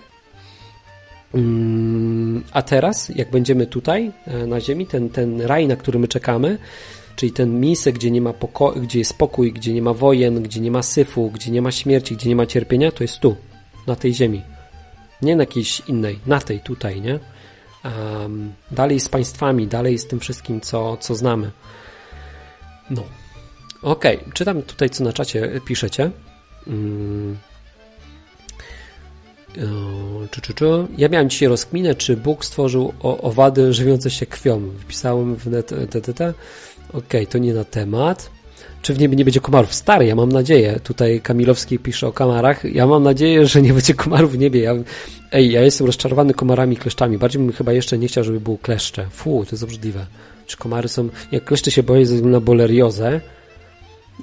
[1.34, 6.08] Um, a teraz, jak będziemy tutaj e, na Ziemi, ten, ten raj, na który my
[6.08, 6.58] czekamy,
[7.18, 10.60] czyli ten miejsce, gdzie nie ma poko- gdzie jest spokój, gdzie nie ma wojen, gdzie
[10.60, 13.36] nie ma syfu, gdzie nie ma śmierci, gdzie nie ma cierpienia, to jest tu,
[13.88, 14.42] na tej ziemi.
[15.22, 17.20] Nie na jakiejś innej, na tej, tutaj, nie?
[17.86, 21.52] Um, dalej z państwami, dalej z tym wszystkim, co, co znamy.
[22.90, 23.04] No.
[23.82, 24.34] Okej, okay.
[24.34, 26.12] czytam tutaj, co na czacie piszecie.
[26.68, 27.38] Um,
[30.32, 30.66] czy, czy, czy.
[30.98, 34.62] Ja miałem dzisiaj rozkminę, czy Bóg stworzył owady żywiące się krwią.
[34.80, 36.34] Wpisałem w net, TTT.
[36.89, 38.30] Okej, okay, to nie na temat.
[38.82, 39.73] Czy w niebie nie będzie komarów?
[39.73, 40.80] Stary, ja mam nadzieję.
[40.84, 42.63] Tutaj Kamilowski pisze o komarach.
[42.63, 44.60] Ja mam nadzieję, że nie będzie komarów w niebie.
[44.60, 44.73] Ja,
[45.32, 47.17] ej, ja jestem rozczarowany komarami kleszczami.
[47.17, 49.08] Bardziej bym chyba jeszcze nie chciał, żeby były kleszcze.
[49.12, 50.06] Fu, to jest obrzydliwe.
[50.45, 51.10] Czy komary są...
[51.32, 53.21] Jak kleszcze się boję ze względu na boleriozę,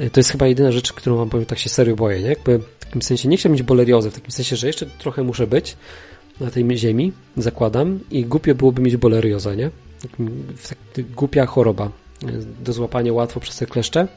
[0.00, 2.28] e, to jest chyba jedyna rzecz, którą wam powiem, tak się serio boję, nie?
[2.28, 5.46] Jakby w takim sensie, nie chciałbym mieć boleriozę, w takim sensie, że jeszcze trochę muszę
[5.46, 5.76] być
[6.40, 9.70] na tej ziemi, zakładam, i głupio byłoby mieć boleriozę, nie?
[10.00, 12.03] Tak, głupia choroba
[12.64, 14.08] do złapania łatwo przez te kleszcze.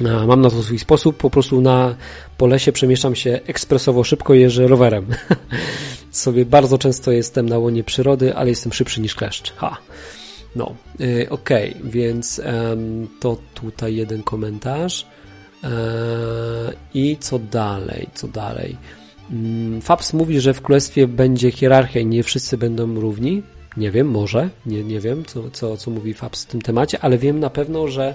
[0.00, 1.94] Mam na to swój sposób, po prostu na
[2.38, 5.06] po lesie przemieszczam się ekspresowo szybko, jeżdżę rowerem.
[6.10, 9.52] Sobie bardzo często jestem na łonie przyrody, ale jestem szybszy niż kleszcz.
[9.56, 9.76] Ha.
[10.56, 12.40] No, yy, okej, okay, więc
[13.20, 15.06] to tutaj jeden komentarz.
[15.62, 15.70] Yy,
[16.94, 18.08] I co dalej?
[18.14, 18.76] Co dalej?
[19.30, 23.42] Yy, Fabs mówi, że w królestwie będzie hierarchia i nie wszyscy będą równi.
[23.76, 27.18] Nie wiem, może, nie, nie wiem, co, co, co mówi Fabs w tym temacie, ale
[27.18, 28.14] wiem na pewno, że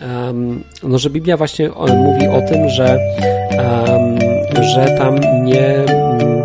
[0.00, 1.68] um, no, że Biblia właśnie
[2.04, 2.98] mówi o tym, że,
[3.58, 4.18] um,
[4.64, 6.42] że tam nie, mm,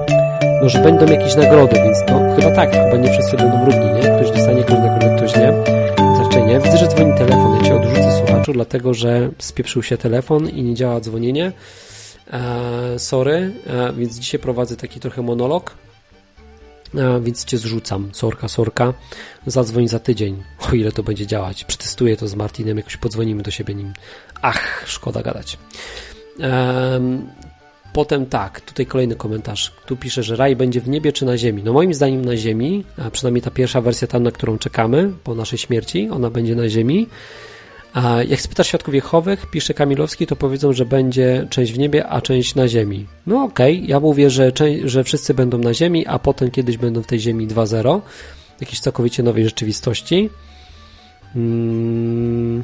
[0.61, 4.01] no, że będą jakieś nagrody, więc no chyba tak, chyba nie wszyscy będą równi, nie?
[4.01, 5.53] Ktoś dostanie jakąś nagrodę, ktoś nie.
[6.15, 6.59] Znaczy nie.
[6.59, 10.73] Widzę, że dzwoni telefon, ja Cię odrzucę słuchaczu, dlatego, że spieprzył się telefon i nie
[10.73, 11.51] działa dzwonienie.
[12.33, 15.75] E, sorry, e, więc dzisiaj prowadzę taki trochę monolog,
[17.21, 18.09] więc cię zrzucam.
[18.13, 18.93] Sorka, sorka.
[19.47, 21.63] Zadzwoń za tydzień, o ile to będzie działać.
[21.63, 23.93] Przetestuję to z Martinem, jakoś podzwonimy do siebie nim.
[24.41, 25.57] Ach, szkoda gadać.
[27.93, 29.73] Potem tak, tutaj kolejny komentarz.
[29.85, 31.63] Tu pisze, że raj będzie w niebie czy na ziemi.
[31.63, 35.35] No moim zdaniem na ziemi, a przynajmniej ta pierwsza wersja tam, na którą czekamy po
[35.35, 37.07] naszej śmierci, ona będzie na ziemi.
[37.93, 42.21] A jak spytasz świadków Jehowych, pisze Kamilowski, to powiedzą, że będzie część w niebie, a
[42.21, 43.07] część na ziemi.
[43.27, 43.87] No okej, okay.
[43.87, 44.51] ja mówię, że,
[44.83, 48.01] że wszyscy będą na ziemi, a potem kiedyś będą w tej ziemi 2.0,
[48.61, 50.29] jakiejś całkowicie nowej rzeczywistości.
[51.33, 52.63] Hmm.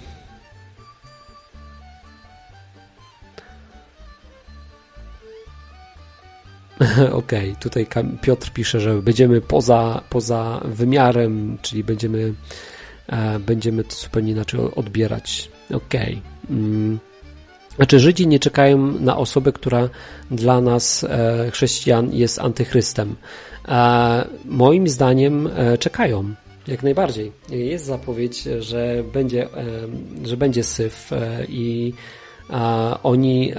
[7.12, 7.88] Okej, okay, tutaj
[8.22, 12.34] Piotr pisze, że będziemy poza, poza wymiarem, czyli będziemy
[13.40, 15.50] będziemy to zupełnie inaczej odbierać.
[15.72, 16.22] Okej.
[16.46, 16.58] Okay.
[16.58, 17.00] Mm.
[17.76, 19.90] Znaczy, Żydzi nie czekają na osobę, która
[20.32, 23.16] dla nas, e, chrześcijan, jest antychrystem.
[23.68, 26.34] E, moim zdaniem e, czekają.
[26.68, 27.32] Jak najbardziej.
[27.50, 29.66] Jest zapowiedź, że będzie, e,
[30.24, 31.94] że będzie syf e, i
[33.04, 33.54] oni,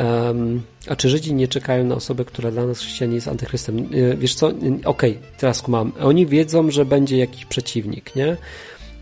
[0.89, 3.79] a czy Żydzi nie czekają na osobę, która dla nas chrześcijan jest antychrystem?
[3.79, 4.47] E, wiesz co?
[4.47, 5.93] Okej, okay, teraz kumam.
[6.01, 8.37] Oni wiedzą, że będzie jakiś przeciwnik, nie?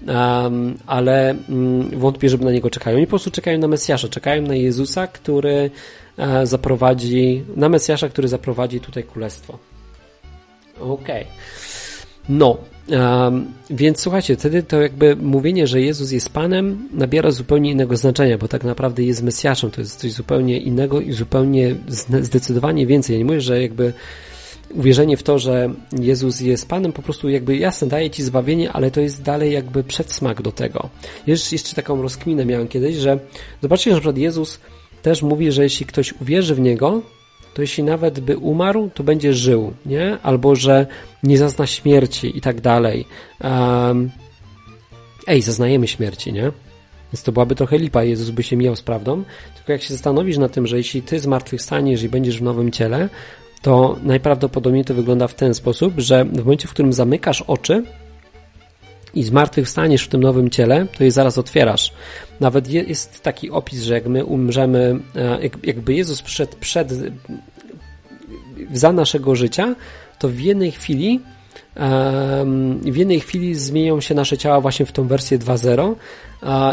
[0.09, 2.97] Um, ale um, wątpię, żeby na niego czekają.
[2.97, 5.71] Oni po prostu czekają na Mesjasza, czekają na Jezusa, który
[6.19, 9.59] uh, zaprowadzi, na Mesjasza, który zaprowadzi tutaj królestwo.
[10.81, 11.23] Okej.
[11.23, 11.25] Okay.
[12.29, 17.97] No, um, więc słuchajcie, wtedy to jakby mówienie, że Jezus jest Panem nabiera zupełnie innego
[17.97, 21.75] znaczenia, bo tak naprawdę jest Mesjaszem, to jest coś zupełnie innego i zupełnie
[22.21, 23.15] zdecydowanie więcej.
[23.15, 23.93] Ja nie mówię, że jakby
[24.75, 28.91] uwierzenie w to, że Jezus jest Panem, po prostu jakby jasne, daje Ci zbawienie, ale
[28.91, 30.89] to jest dalej jakby przedsmak do tego.
[31.27, 33.19] Jeszcze, jeszcze taką rozkminę miałem kiedyś, że
[33.63, 34.61] zobaczcie, że przykład Jezus
[35.03, 37.03] też mówi, że jeśli ktoś uwierzy w Niego,
[37.55, 40.19] to jeśli nawet by umarł, to będzie żył, nie?
[40.23, 40.87] Albo, że
[41.23, 43.07] nie zazna śmierci i tak dalej.
[43.45, 44.11] Um,
[45.27, 46.53] ej, zaznajemy śmierci, nie?
[47.13, 49.25] Więc to byłaby trochę lipa, Jezus by się mijał z prawdą.
[49.57, 53.09] Tylko jak się zastanowisz na tym, że jeśli ty zmartwychwstaniesz i będziesz w nowym ciele,
[53.63, 57.85] to najprawdopodobniej to wygląda w ten sposób, że w momencie, w którym zamykasz oczy
[59.15, 61.93] i zmartwychwstaniesz w tym nowym ciele, to je zaraz otwierasz.
[62.41, 66.93] Nawet jest taki opis, że jak my umrzemy, e, jakby Jezus przyszedł przed,
[68.73, 69.75] za naszego życia,
[70.19, 71.21] to w jednej chwili
[72.83, 75.95] w jednej chwili zmienią się nasze ciała właśnie w tą wersję 2.0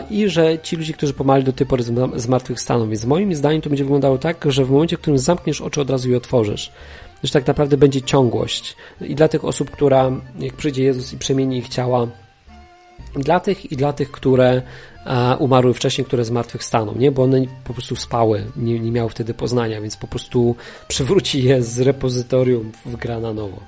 [0.10, 1.84] i że ci ludzie, którzy pomarli do tej pory
[2.16, 2.90] zmartwychwstaną.
[2.90, 5.90] Więc moim zdaniem to będzie wyglądało tak, że w momencie, w którym zamkniesz oczy, od
[5.90, 6.72] razu je otworzysz.
[7.24, 8.76] Że tak naprawdę będzie ciągłość.
[9.02, 12.08] I dla tych osób, która, jak przyjdzie Jezus i przemieni ich ciała,
[13.16, 14.62] dla tych i dla tych, które
[15.40, 17.12] umarły wcześniej, które zmartwychwstaną, nie?
[17.12, 20.56] Bo one po prostu spały, nie, nie miały wtedy poznania, więc po prostu
[20.88, 23.60] przywróci je z repozytorium w gra na nowo.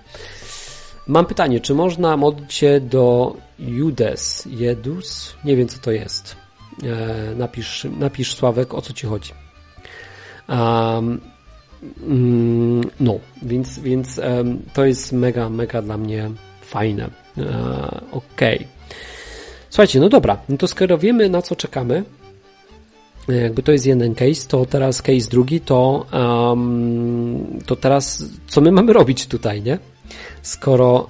[1.11, 5.35] Mam pytanie, czy można modlić się do Judes, Jedus?
[5.45, 6.35] Nie wiem, co to jest.
[6.83, 9.31] E, napisz, napisz Sławek, o co ci chodzi.
[10.49, 11.21] Um,
[12.99, 16.29] no, więc, więc um, to jest mega, mega dla mnie
[16.61, 17.09] fajne.
[17.37, 18.55] E, Okej.
[18.55, 18.67] Okay.
[19.69, 22.03] Słuchajcie, no dobra, no to skoro wiemy na co czekamy,
[23.29, 28.61] e, jakby to jest jeden case, to teraz case drugi, to, um, to teraz co
[28.61, 29.90] my mamy robić tutaj, nie?
[30.41, 31.09] Skoro,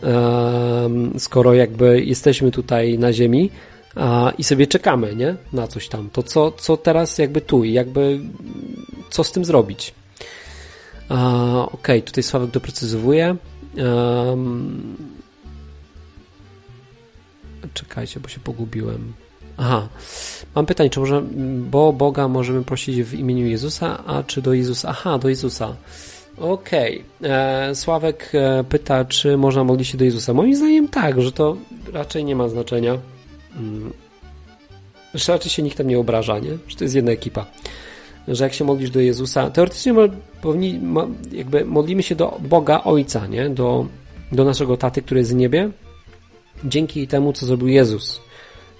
[1.18, 3.50] skoro jakby jesteśmy tutaj na ziemi
[4.38, 5.36] i sobie czekamy, nie?
[5.54, 6.10] Na coś tam.
[6.10, 8.20] To co, co teraz jakby tu i jakby
[9.10, 9.94] co z tym zrobić?
[11.10, 13.36] Okej, okay, tutaj Sławek doprecyzowuje.
[17.74, 19.14] Czekajcie, bo się pogubiłem.
[19.58, 19.88] Aha,
[20.56, 21.24] mam pytanie, czy może,
[21.70, 24.90] bo Boga możemy prosić w imieniu Jezusa, a czy do Jezusa?
[24.90, 25.76] Aha, do Jezusa.
[26.42, 27.04] Okej.
[27.20, 27.32] Okay.
[27.32, 30.34] E, Sławek e, pyta, czy można modlić się do Jezusa.
[30.34, 31.58] Moim zdaniem tak, że to
[31.94, 32.98] raczej nie ma znaczenia.
[35.14, 36.58] Że raczej się nikt tam nie obraża, nie?
[36.68, 37.46] Że to jest jedna ekipa.
[38.28, 39.94] Że jak się modlisz do Jezusa, teoretycznie
[40.42, 40.80] powinni,
[41.32, 43.50] jakby modlimy się do Boga Ojca, nie?
[43.50, 43.86] Do,
[44.32, 45.70] do naszego taty, który jest w niebie,
[46.64, 48.22] dzięki temu, co zrobił Jezus.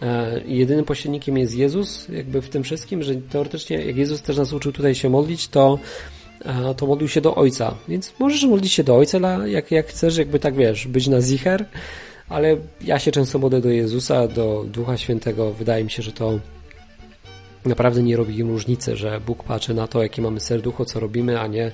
[0.02, 4.54] E, jedynym pośrednikiem jest Jezus, jakby w tym wszystkim, że teoretycznie, jak Jezus też nas
[4.54, 5.80] uczył tutaj się modlić, to
[6.78, 7.76] to modlił się do Ojca.
[7.88, 11.66] Więc możesz modlić się do Ojca, jak, jak chcesz, jakby tak wiesz, być na zicher,
[12.30, 15.54] ale ja się często modlę do Jezusa, do Ducha Świętego.
[15.54, 16.40] Wydaje mi się, że to
[17.66, 21.40] naprawdę nie robi im różnicy, że Bóg patrzy na to, jakie mamy serducho, co robimy,
[21.40, 21.72] a nie,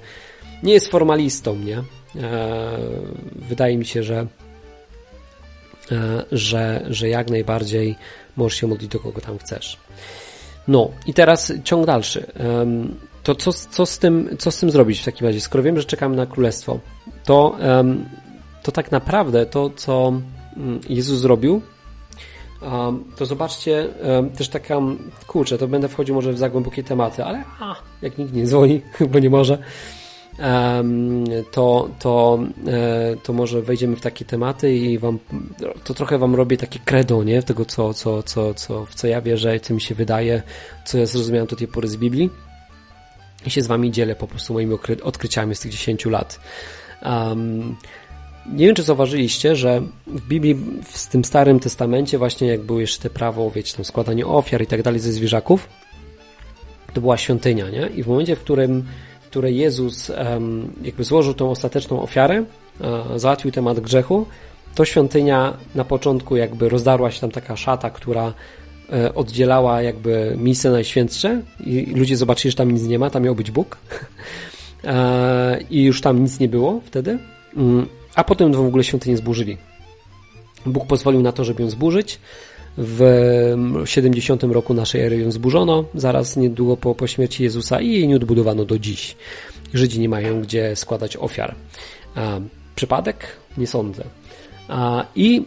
[0.64, 1.78] nie jest formalistą, nie?
[1.78, 2.78] E,
[3.36, 4.28] wydaje mi się, że,
[5.92, 7.96] e, że, że jak najbardziej
[8.38, 9.78] możesz się modlić do kogo tam chcesz.
[10.68, 12.26] No i teraz ciąg dalszy
[13.28, 15.42] to co, co, z tym, co z tym zrobić w takim razie?
[15.42, 16.80] Skoro wiem, że czekamy na królestwo,
[17.24, 17.58] to,
[18.64, 20.14] to tak naprawdę to, co
[20.58, 21.62] mm, Jezus zrobił,
[23.18, 23.88] to zobaczcie
[24.38, 24.80] też taka,
[25.28, 28.82] kurczę, to będę wchodził może w za głębokie tematy, ale a, jak nikt nie dzwoni,
[29.12, 29.58] bo nie może,
[31.52, 35.20] to, to, e, to może wejdziemy w takie tematy i wam,
[35.84, 37.44] to trochę wam robię takie credo, nie?
[37.44, 40.42] Tego, co, co, co, co, w co ja wierzę, co mi się wydaje,
[40.86, 42.47] co ja zrozumiałem do tej pory z Biblii
[43.48, 46.40] i się z wami dzielę po prostu moimi odkryciami z tych 10 lat.
[47.06, 47.76] Um,
[48.54, 53.02] nie wiem, czy zauważyliście, że w Biblii, w tym Starym Testamencie, właśnie jak było jeszcze
[53.02, 55.70] te prawo, wiecie, tam składanie ofiar i tak dalej ze zwierzaków,
[56.94, 57.88] to była świątynia, nie?
[57.96, 58.86] I w momencie, w którym,
[59.22, 60.12] w której Jezus
[60.82, 62.44] jakby złożył tą ostateczną ofiarę,
[63.16, 64.26] załatwił temat grzechu,
[64.76, 68.34] to świątynia na początku jakby rozdarła się tam taka szata, która e,
[69.16, 73.52] oddzielała jakby miejsce najświętsze i ludzie zobaczyli, że tam nic nie ma, tam miał być
[73.52, 73.78] Bóg
[74.84, 77.20] e, i już tam nic nie było wtedy,
[77.58, 79.58] mm, a potem w ogóle świątynię zburzyli.
[80.66, 82.20] Bóg pozwolił na to, żeby ją zburzyć.
[82.80, 83.02] W
[83.86, 88.16] 70 roku naszej ery ją zburzono, zaraz niedługo po, po śmierci Jezusa i jej nie
[88.16, 89.16] odbudowano do dziś.
[89.74, 91.56] Żydzi nie mają gdzie składać ofiar.
[92.16, 92.40] A,
[92.76, 93.28] przypadek?
[93.58, 94.04] Nie sądzę.
[95.16, 95.46] I,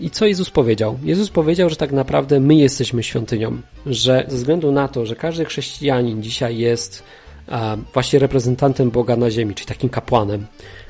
[0.00, 0.98] I co Jezus powiedział?
[1.02, 5.44] Jezus powiedział, że tak naprawdę my jesteśmy świątynią, że ze względu na to, że każdy
[5.44, 7.02] chrześcijanin dzisiaj jest
[7.94, 10.46] właśnie reprezentantem Boga na ziemi, czyli takim kapłanem,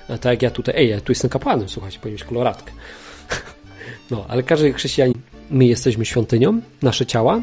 [0.09, 2.73] tak jak ja tutaj, ej, ja tu jestem kapłanem, słuchajcie, powinien mieć koloratkę.
[4.11, 5.15] No, ale każdy chrześcijanin,
[5.51, 7.41] my jesteśmy świątynią, nasze ciała.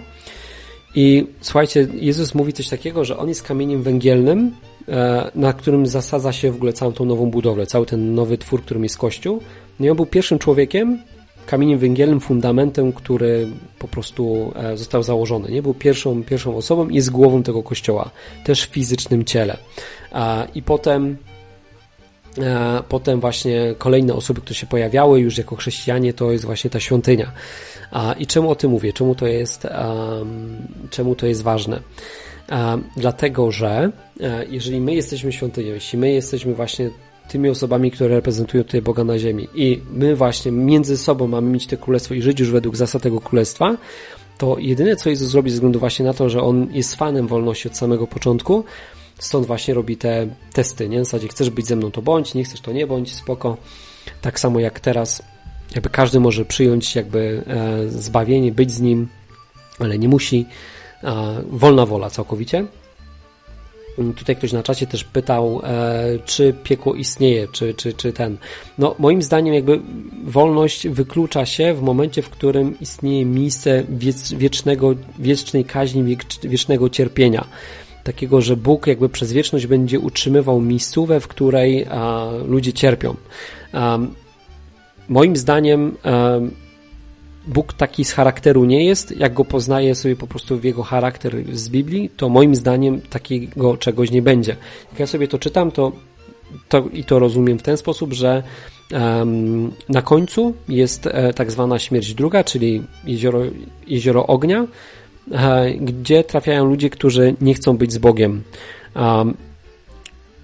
[0.95, 4.51] I słuchajcie, Jezus mówi coś takiego, że On jest kamieniem węgielnym,
[4.87, 8.61] e, na którym zasadza się w ogóle całą tą nową budowlę, cały ten nowy twór,
[8.61, 9.41] którym jest Kościół.
[9.79, 10.99] No i on był pierwszym człowiekiem,
[11.45, 13.47] kamieniem węgielnym, fundamentem, który
[13.79, 15.51] po prostu e, został założony.
[15.51, 18.09] Nie był pierwszą, pierwszą osobą i jest głową tego kościoła,
[18.45, 19.57] też w fizycznym ciele.
[20.55, 21.17] I potem
[22.37, 26.79] E, potem właśnie kolejne osoby, które się pojawiały już jako chrześcijanie, to jest właśnie ta
[26.79, 27.31] świątynia.
[28.19, 28.93] I czemu o tym mówię?
[28.93, 29.67] Czemu to jest,
[30.89, 31.79] czemu to jest ważne?
[32.97, 36.89] Dlatego, że e, jeżeli my jesteśmy świątynią, jeśli my jesteśmy właśnie
[37.29, 41.67] tymi osobami, które reprezentują tutaj Boga na ziemi i my właśnie między sobą mamy mieć
[41.67, 43.77] to królestwo i żyć już według zasad tego królestwa,
[44.37, 47.67] to jedyne co Jezus zrobi ze względu właśnie na to, że On jest fanem wolności
[47.67, 48.63] od samego początku,
[49.19, 51.01] Stąd właśnie robi te testy, nie?
[51.01, 53.57] W zasadzie chcesz być ze mną, to bądź, nie chcesz, to nie bądź, spoko.
[54.21, 55.23] Tak samo jak teraz,
[55.75, 59.07] jakby każdy może przyjąć jakby e, zbawienie, być z nim,
[59.79, 60.45] ale nie musi.
[61.03, 62.65] E, wolna wola całkowicie.
[64.15, 68.37] Tutaj ktoś na czacie też pytał, e, czy piekło istnieje, czy, czy, czy ten.
[68.77, 69.81] No, moim zdaniem, jakby
[70.23, 73.83] wolność wyklucza się w momencie, w którym istnieje miejsce
[74.37, 77.47] wiecznego, wiecznej kaźni, wiecznego cierpienia
[78.03, 83.15] takiego, że Bóg jakby przez wieczność będzie utrzymywał miejscówę, w której a, ludzie cierpią.
[83.73, 83.99] A,
[85.09, 86.39] moim zdaniem a,
[87.47, 89.17] Bóg taki z charakteru nie jest.
[89.17, 93.77] Jak go poznaję sobie po prostu w jego charakter z Biblii, to moim zdaniem takiego
[93.77, 94.55] czegoś nie będzie.
[94.91, 95.91] Jak ja sobie to czytam, to,
[96.69, 98.43] to i to rozumiem w ten sposób, że
[98.91, 103.41] um, na końcu jest e, tak zwana śmierć druga, czyli jezioro,
[103.87, 104.67] jezioro ognia,
[105.31, 108.43] E, gdzie trafiają ludzie, którzy nie chcą być z Bogiem.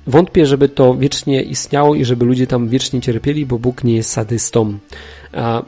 [0.07, 4.09] Wątpię, żeby to wiecznie istniało i żeby ludzie tam wiecznie cierpieli, bo Bóg nie jest
[4.09, 4.77] sadystą.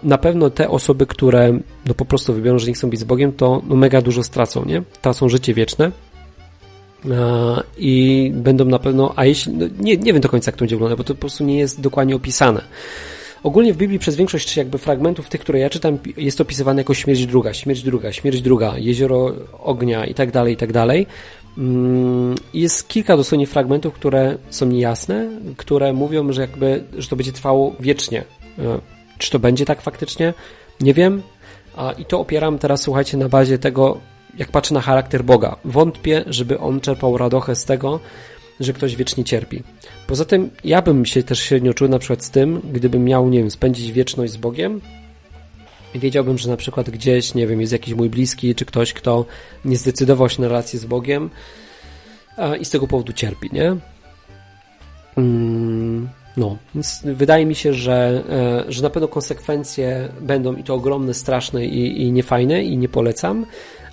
[0.04, 3.34] Na pewno te osoby, które no po prostu wybiorą, że nie chcą być z Bogiem,
[3.34, 4.84] to no mega dużo stracą, nie?
[5.02, 5.92] Tracą życie wieczne
[7.78, 10.76] i będą na pewno, a jeśli, no nie, nie wiem do końca jak to będzie
[10.76, 12.62] wyglądać, bo to po prostu nie jest dokładnie opisane.
[13.44, 17.26] Ogólnie w Biblii przez większość jakby fragmentów tych, które ja czytam, jest opisywane jako śmierć
[17.26, 21.08] druga, śmierć druga, śmierć druga, jezioro ognia i tak dalej, i tak dalej.
[21.58, 27.32] Mm, jest kilka dosłownie fragmentów, które są niejasne, które mówią, że jakby, że to będzie
[27.32, 28.24] trwało wiecznie.
[29.18, 30.34] Czy to będzie tak faktycznie?
[30.82, 31.22] Nie wiem.
[31.98, 33.98] I to opieram teraz, słuchajcie, na bazie tego,
[34.38, 35.56] jak patrzę na charakter Boga.
[35.66, 38.00] Wątpię, żeby on czerpał radochę z tego,
[38.60, 39.64] że ktoś wiecznie cierpi.
[40.08, 43.40] Poza tym ja bym się też średnio czuł na przykład z tym, gdybym miał, nie
[43.40, 44.82] wiem, spędzić wieczność z Bogiem
[45.94, 49.26] i wiedziałbym, że na przykład gdzieś, nie wiem, jest jakiś mój bliski, czy ktoś, kto
[49.66, 51.30] nie zdecydował się na relację z Bogiem
[52.60, 53.76] i z tego powodu cierpi, nie?
[55.18, 58.24] Mm, no, więc wydaje mi się, że,
[58.68, 62.90] e, że na pewno konsekwencje będą i to ogromne, straszne i, i niefajne i nie
[62.90, 63.46] polecam,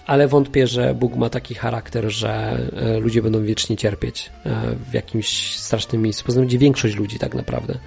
[0.06, 4.50] ale wątpię, że Bóg ma taki charakter, że e, ludzie będą wiecznie cierpieć e,
[4.90, 6.24] w jakimś strasznym miejscu.
[6.24, 7.78] Poza będzie większość ludzi tak naprawdę.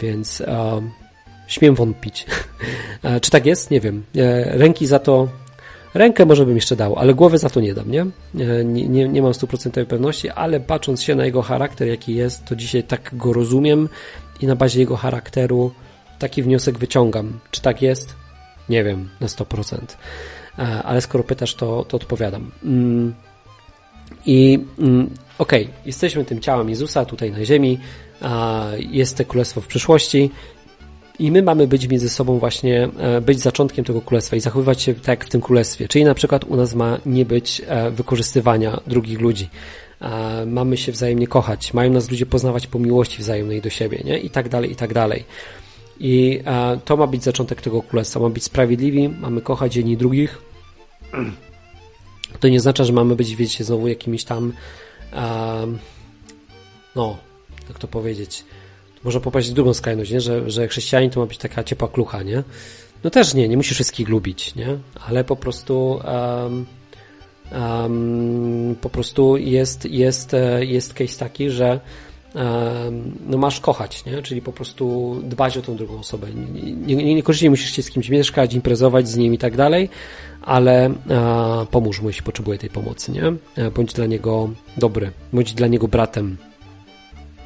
[0.00, 0.42] Więc
[1.46, 2.26] śmiem wątpić.
[3.22, 3.70] Czy tak jest?
[3.70, 4.04] Nie wiem.
[4.44, 5.28] Ręki za to
[5.98, 8.06] Rękę może bym jeszcze dał, ale głowy za to nie dam, nie?
[8.34, 12.56] Nie, nie, nie mam stuprocentowej pewności, ale patrząc się na jego charakter, jaki jest, to
[12.56, 13.88] dzisiaj tak go rozumiem
[14.40, 15.72] i na bazie jego charakteru
[16.18, 17.38] taki wniosek wyciągam.
[17.50, 18.14] Czy tak jest?
[18.68, 19.78] Nie wiem, na 100%.
[20.58, 22.50] E, ale skoro pytasz, to, to odpowiadam.
[22.64, 23.14] Mm.
[24.26, 27.78] I mm, okej, okay, jesteśmy tym ciałem Jezusa tutaj na ziemi,
[28.78, 30.30] jest to królestwo w przyszłości
[31.18, 34.94] i my mamy być między sobą właśnie, e, być zaczątkiem tego królestwa i zachowywać się
[34.94, 35.88] tak jak w tym królestwie.
[35.88, 39.48] Czyli na przykład u nas ma nie być e, wykorzystywania drugich ludzi.
[40.46, 44.18] Mamy się wzajemnie kochać, mają nas ludzie poznawać po miłości wzajemnej do siebie, nie?
[44.18, 45.24] I tak dalej, i tak dalej.
[46.00, 46.42] I
[46.84, 48.20] to ma być zaczątek tego królestwa.
[48.20, 50.38] Ma być sprawiedliwi, mamy kochać jedni drugich,
[52.40, 54.52] to nie oznacza, że mamy być, wiecie, znowu jakimiś tam
[56.96, 57.16] no,
[57.68, 58.44] jak to powiedzieć,
[59.04, 60.20] może popaść w drugą skrajność, nie?
[60.20, 62.42] Że, że chrześcijanin to ma być taka ciepła klucha, nie?
[63.04, 64.78] No też nie, nie musisz wszystkich lubić, nie?
[65.08, 66.66] Ale po prostu um,
[67.52, 71.80] um, po prostu jest, jest, e, jest case taki, że
[73.26, 74.22] no masz kochać, nie?
[74.22, 76.26] czyli po prostu dbać o tą drugą osobę.
[76.86, 79.88] Nie, nie, niekoniecznie musisz się z kimś mieszkać, imprezować z nim i tak dalej,
[80.42, 80.92] ale e,
[81.70, 83.32] pomóż mu, jeśli potrzebuje tej pomocy, nie?
[83.56, 86.36] E, bądź dla niego dobry, bądź dla niego bratem.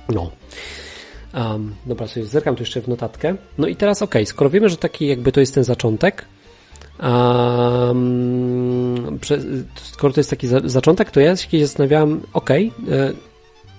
[0.08, 0.30] No.
[1.34, 3.36] Um, dobra, sobie zerkam tu jeszcze w notatkę.
[3.58, 6.24] No i teraz ok, skoro wiemy, że taki jakby to jest ten zaczątek,
[7.02, 9.18] um,
[9.74, 12.68] skoro to jest taki za, zaczątek, to ja się kiedyś zastanawiałem, ok, e,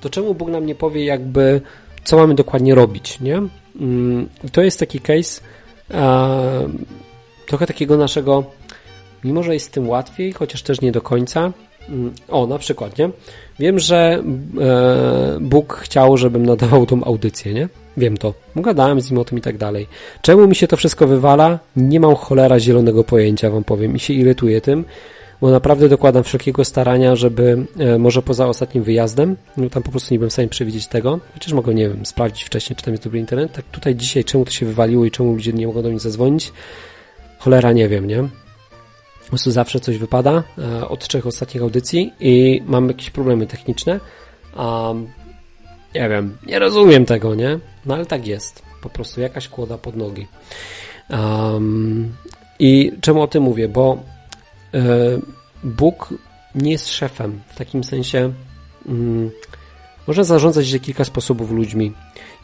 [0.02, 1.62] to czemu Bóg nam nie powie jakby,
[2.04, 3.42] co mamy dokładnie robić, nie?
[3.80, 5.42] Um, to jest taki case
[7.48, 8.44] trochę takiego naszego,
[9.24, 11.52] mimo że jest z tym łatwiej, chociaż też nie do końca,
[12.30, 13.10] o, na przykład, nie?
[13.60, 14.24] Wiem, że
[14.62, 17.70] e, Bóg chciał, żebym nadawał tą audycję, nie?
[17.98, 18.34] Wiem to.
[18.56, 19.88] Gadałem z nim o tym i tak dalej.
[20.22, 21.60] Czemu mi się to wszystko wywala?
[21.76, 23.96] Nie mam cholera zielonego pojęcia, wam powiem.
[23.96, 24.86] I się irytuję tym,
[25.42, 30.14] bo naprawdę dokładam wszelkiego starania, żeby e, może poza ostatnim wyjazdem, no tam po prostu
[30.14, 33.04] nie byłem w stanie przewidzieć tego, chociaż mogę, nie wiem, sprawdzić wcześniej, czy tam jest
[33.04, 33.52] dobry internet.
[33.52, 36.54] Tak tutaj dzisiaj, czemu to się wywaliło i czemu ludzie nie mogą do mnie zadzwonić?
[37.40, 38.43] Cholera nie wiem, nie?
[39.24, 44.00] Po prostu zawsze coś wypada e, od trzech ostatnich audycji i mam jakieś problemy techniczne.
[44.58, 45.08] Um,
[45.96, 47.60] nie wiem, nie rozumiem tego, nie?
[47.86, 48.64] No ale tak jest.
[48.82, 50.28] Po prostu jakaś kłoda pod nogi.
[51.10, 52.16] Um,
[52.60, 53.68] I czemu o tym mówię?
[53.68, 54.04] Bo
[54.76, 54.80] y,
[55.64, 56.14] Bóg
[56.56, 58.34] nie jest szefem w takim sensie.
[58.88, 59.32] Mm,
[60.08, 61.94] można zarządzać w kilka sposobów ludźmi.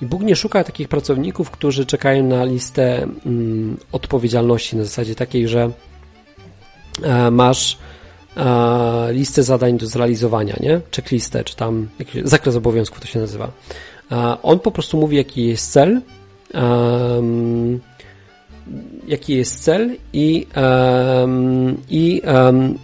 [0.02, 5.48] I Bóg nie szuka takich pracowników, którzy czekają na listę mm, odpowiedzialności na zasadzie takiej,
[5.48, 5.72] że
[7.32, 7.78] masz
[8.38, 10.82] e, listę zadań do zrealizowania, nie?
[10.96, 13.52] Checklistę, czy tam jakiś zakres obowiązków to się nazywa.
[14.12, 16.02] E, on po prostu mówi, jaki jest cel,
[16.54, 17.80] um,
[19.08, 22.78] jaki jest cel i, um, i, um,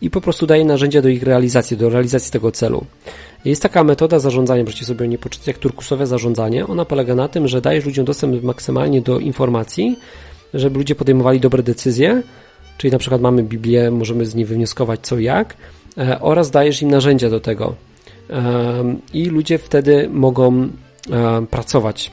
[0.00, 2.84] i po prostu daje narzędzia do ich realizacji, do realizacji tego celu.
[3.44, 6.66] Jest taka metoda zarządzania, możecie sobie nie poczytać, jak turkusowe zarządzanie.
[6.66, 9.98] Ona polega na tym, że dajesz ludziom dostęp maksymalnie do informacji,
[10.54, 12.22] żeby ludzie podejmowali dobre decyzje,
[12.78, 15.56] czyli na przykład mamy Biblię, możemy z niej wywnioskować co jak,
[15.98, 17.74] e, oraz dajesz im narzędzia do tego.
[19.12, 20.68] I ludzie wtedy mogą
[21.50, 22.10] pracować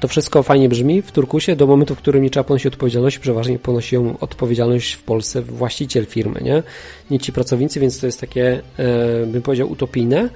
[0.00, 3.58] to wszystko fajnie brzmi w Turkusie do momentu, w którym nie trzeba ponosić odpowiedzialności, przeważnie
[3.58, 6.62] ponosi ją odpowiedzialność w Polsce właściciel firmy, nie?
[7.10, 10.28] Nie ci pracownicy, więc to jest takie, e, bym powiedział, utopijne,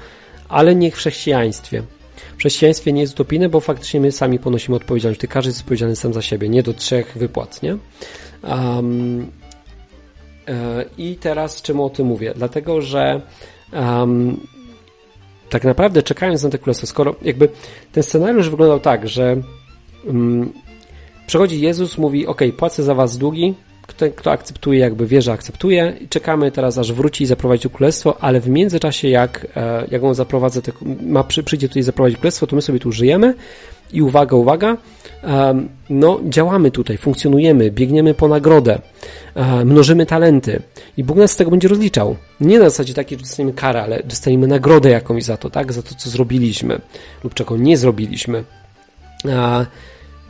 [0.49, 1.83] ale nie w chrześcijaństwie.
[2.37, 5.21] W chrześcijaństwie nie jest utopijne, bo faktycznie my sami ponosimy odpowiedzialność.
[5.21, 7.77] Ty każdy jest odpowiedzialny sam za siebie, nie do trzech wypłat, nie?
[8.43, 9.31] Um,
[10.99, 12.33] I teraz czemu o tym mówię?
[12.37, 13.21] Dlatego, że
[13.73, 14.41] um,
[15.51, 17.49] tak naprawdę czekając na te królestwo, skoro jakby
[17.93, 19.37] ten scenariusz wyglądał tak, że
[20.07, 20.53] um,
[21.27, 23.55] przychodzi Jezus, mówi, ok, płacę za was długi,
[23.87, 28.41] kto, kto akceptuje, jakby wie, że akceptuje czekamy teraz, aż wróci i zaprowadzi królestwo, ale
[28.41, 30.73] w międzyczasie, jak, e, jak on zaprowadza, te,
[31.03, 33.35] ma, przyjdzie tutaj zaprowadzić królestwo, to my sobie tu żyjemy
[33.93, 34.77] i uwaga, uwaga,
[35.91, 38.79] no działamy tutaj, funkcjonujemy, biegniemy po nagrodę,
[39.65, 40.63] mnożymy talenty
[40.97, 42.17] i Bóg nas z tego będzie rozliczał.
[42.41, 45.73] Nie na zasadzie takiej, że dostaniemy karę, ale dostaniemy nagrodę jakąś za to, tak?
[45.73, 46.81] Za to, co zrobiliśmy
[47.25, 48.45] lub czego nie zrobiliśmy.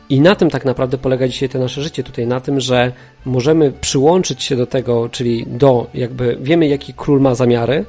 [0.09, 2.91] I na tym tak naprawdę polega dzisiaj to nasze życie tutaj, na tym, że
[3.25, 7.85] możemy przyłączyć się do tego, czyli do jakby wiemy, jaki król ma zamiary,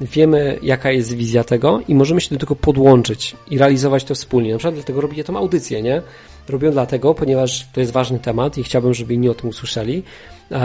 [0.00, 4.52] wiemy, jaka jest wizja tego i możemy się do tego podłączyć i realizować to wspólnie.
[4.52, 6.02] Na przykład dlatego robię tą audycję, nie?
[6.48, 10.02] Robię dlatego, ponieważ to jest ważny temat i chciałbym, żeby inni o tym usłyszeli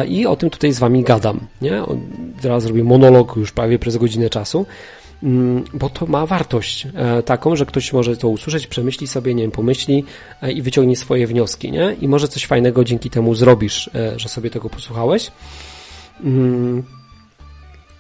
[0.08, 1.82] i o tym tutaj z Wami gadam, nie?
[2.42, 4.66] Teraz zrobię monolog już prawie przez godzinę czasu,
[5.74, 9.52] bo to ma wartość e, taką, że ktoś może to usłyszeć, przemyśli sobie, nie wiem,
[9.52, 10.04] pomyśli
[10.42, 11.96] e, i wyciągnie swoje wnioski, nie?
[12.02, 15.32] I może coś fajnego dzięki temu zrobisz, e, że sobie tego posłuchałeś.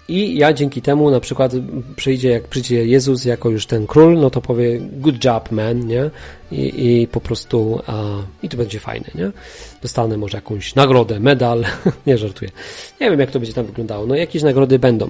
[0.07, 1.51] I ja dzięki temu na przykład
[1.95, 6.09] przyjdzie, jak przyjdzie Jezus jako już ten król, no to powie good job man, nie?
[6.51, 8.03] I, i po prostu a,
[8.43, 9.31] i to będzie fajne, nie?
[9.81, 11.63] Dostanę może jakąś nagrodę, medal,
[12.07, 12.51] nie żartuję.
[13.01, 15.09] Nie wiem jak to będzie tam wyglądało, no jakieś nagrody będą.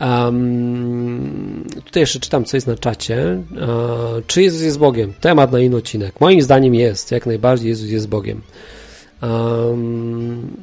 [0.00, 3.42] Um, tutaj jeszcze czytam co jest na czacie.
[3.50, 5.12] Uh, czy Jezus jest Bogiem?
[5.20, 6.20] Temat na inny odcinek.
[6.20, 8.40] Moim zdaniem jest, jak najbardziej Jezus jest Bogiem.
[9.22, 10.56] Um,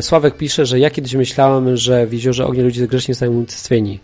[0.00, 4.00] Sławek pisze, że ja kiedyś myślałem, że w jeziorze ognia ludzie grzecznie zostają unicestwieni.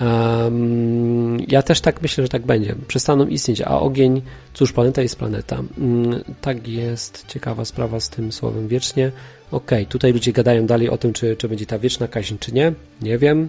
[0.00, 2.74] Um, ja też tak myślę, że tak będzie.
[2.88, 4.22] Przestaną istnieć, a ogień,
[4.54, 5.56] cóż, planeta jest planeta.
[5.56, 9.12] Um, tak jest ciekawa sprawa z tym słowem wiecznie.
[9.50, 12.52] Okej, okay, tutaj ludzie gadają dalej o tym, czy, czy będzie ta wieczna kaźń, czy
[12.52, 12.72] nie.
[13.02, 13.48] Nie wiem.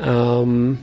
[0.00, 0.76] Um,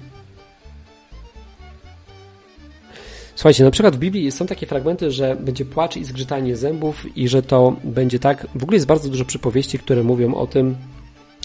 [3.42, 7.28] Słuchajcie, na przykład w Biblii są takie fragmenty, że będzie płacz i zgrzytanie zębów i
[7.28, 8.48] że to będzie tak.
[8.56, 10.76] W ogóle jest bardzo dużo przypowieści, które mówią o tym,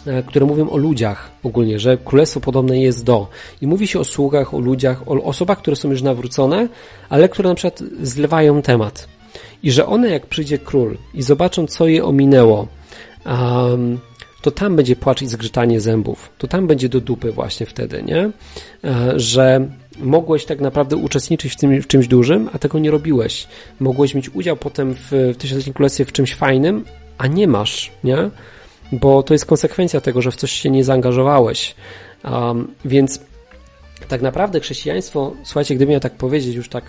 [0.06, 3.28] e, które mówią o ludziach ogólnie, że królestwo podobne jest do.
[3.62, 6.68] I mówi się o sługach, o ludziach, o osobach, które są już nawrócone,
[7.08, 9.08] ale które na przykład zlewają temat.
[9.62, 12.68] I że one, jak przyjdzie król i zobaczą, co je ominęło,
[13.26, 13.98] um,
[14.42, 16.30] to tam będzie płacz i zgrzytanie zębów.
[16.38, 18.30] To tam będzie do dupy właśnie wtedy, nie?
[18.84, 19.68] E, że
[19.98, 23.46] mogłeś tak naprawdę uczestniczyć w, tym, w czymś dużym, a tego nie robiłeś.
[23.80, 26.84] Mogłeś mieć udział potem w, w tysiącletnim królestwie w czymś fajnym,
[27.18, 28.16] a nie masz, nie?
[28.92, 31.74] Bo to jest konsekwencja tego, że w coś się nie zaangażowałeś.
[32.24, 33.20] Um, więc
[34.08, 36.84] tak naprawdę chrześcijaństwo, słuchajcie, gdybym ja tak powiedzieć, już tak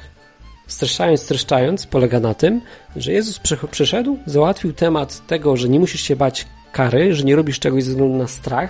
[0.68, 2.62] streszczając, streszczając, polega na tym,
[2.96, 3.40] że Jezus
[3.72, 7.90] przyszedł, załatwił temat tego, że nie musisz się bać kary, że nie robisz czegoś ze
[7.90, 8.70] względu na strach,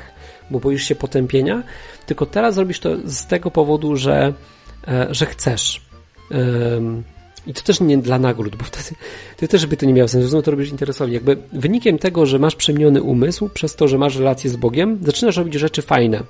[0.51, 1.63] bo boisz się potępienia,
[2.05, 4.33] tylko teraz robisz to z tego powodu, że,
[4.87, 5.87] e, że chcesz.
[7.47, 8.89] I to też nie dla nagród, bo wtedy
[9.37, 11.13] ty też by to nie miało sensu, to robisz interesownie.
[11.13, 15.37] Jakby wynikiem tego, że masz przemieniony umysł, przez to, że masz relację z Bogiem, zaczynasz
[15.37, 16.23] robić rzeczy fajne.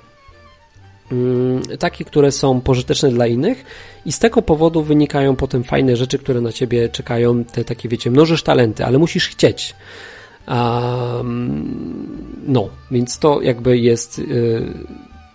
[1.12, 3.64] Mm, takie, które są pożyteczne dla innych
[4.06, 8.10] i z tego powodu wynikają potem fajne rzeczy, które na ciebie czekają, te takie, wiecie,
[8.10, 9.74] mnożysz talenty, ale musisz chcieć.
[12.46, 14.62] No, więc to jakby jest y,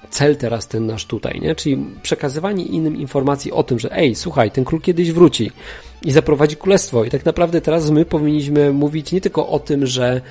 [0.09, 1.55] cel teraz ten nasz tutaj, nie?
[1.55, 5.51] Czyli przekazywanie innym informacji o tym, że ej, słuchaj, ten król kiedyś wróci
[6.01, 7.03] i zaprowadzi królestwo.
[7.03, 10.21] I tak naprawdę teraz my powinniśmy mówić nie tylko o tym, że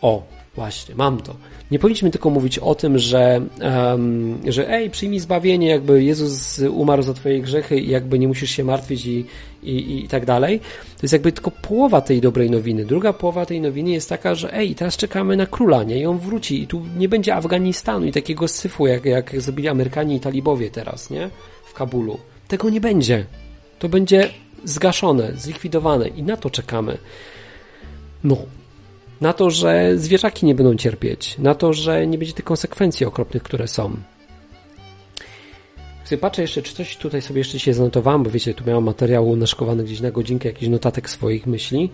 [0.00, 0.22] o,
[0.54, 1.34] właśnie, mam to.
[1.72, 3.40] Nie powinniśmy tylko mówić o tym, że,
[3.90, 8.50] um, że ej, przyjmij zbawienie, jakby Jezus umarł za twoje grzechy i jakby nie musisz
[8.50, 9.24] się martwić i,
[9.62, 10.60] i, i tak dalej.
[10.96, 12.84] To jest jakby tylko połowa tej dobrej nowiny.
[12.84, 16.00] Druga połowa tej nowiny jest taka, że ej, teraz czekamy na króla, nie?
[16.00, 20.16] I on wróci i tu nie będzie Afganistanu i takiego syfu, jak, jak zrobili Amerykanie
[20.16, 21.30] i talibowie teraz, nie?
[21.64, 22.18] W Kabulu.
[22.48, 23.26] Tego nie będzie.
[23.78, 24.28] To będzie
[24.64, 26.98] zgaszone, zlikwidowane i na to czekamy.
[28.24, 28.36] No,
[29.22, 33.42] na to, że zwierzaki nie będą cierpieć, na to, że nie będzie tych konsekwencji okropnych,
[33.42, 33.96] które są.
[36.04, 39.36] Sobie patrzę jeszcze, czy coś tutaj sobie jeszcze się zanotowałem, bo wiecie, tu miałem materiału
[39.36, 41.90] naszkowany gdzieś na godzinkę, jakiś notatek swoich myśli,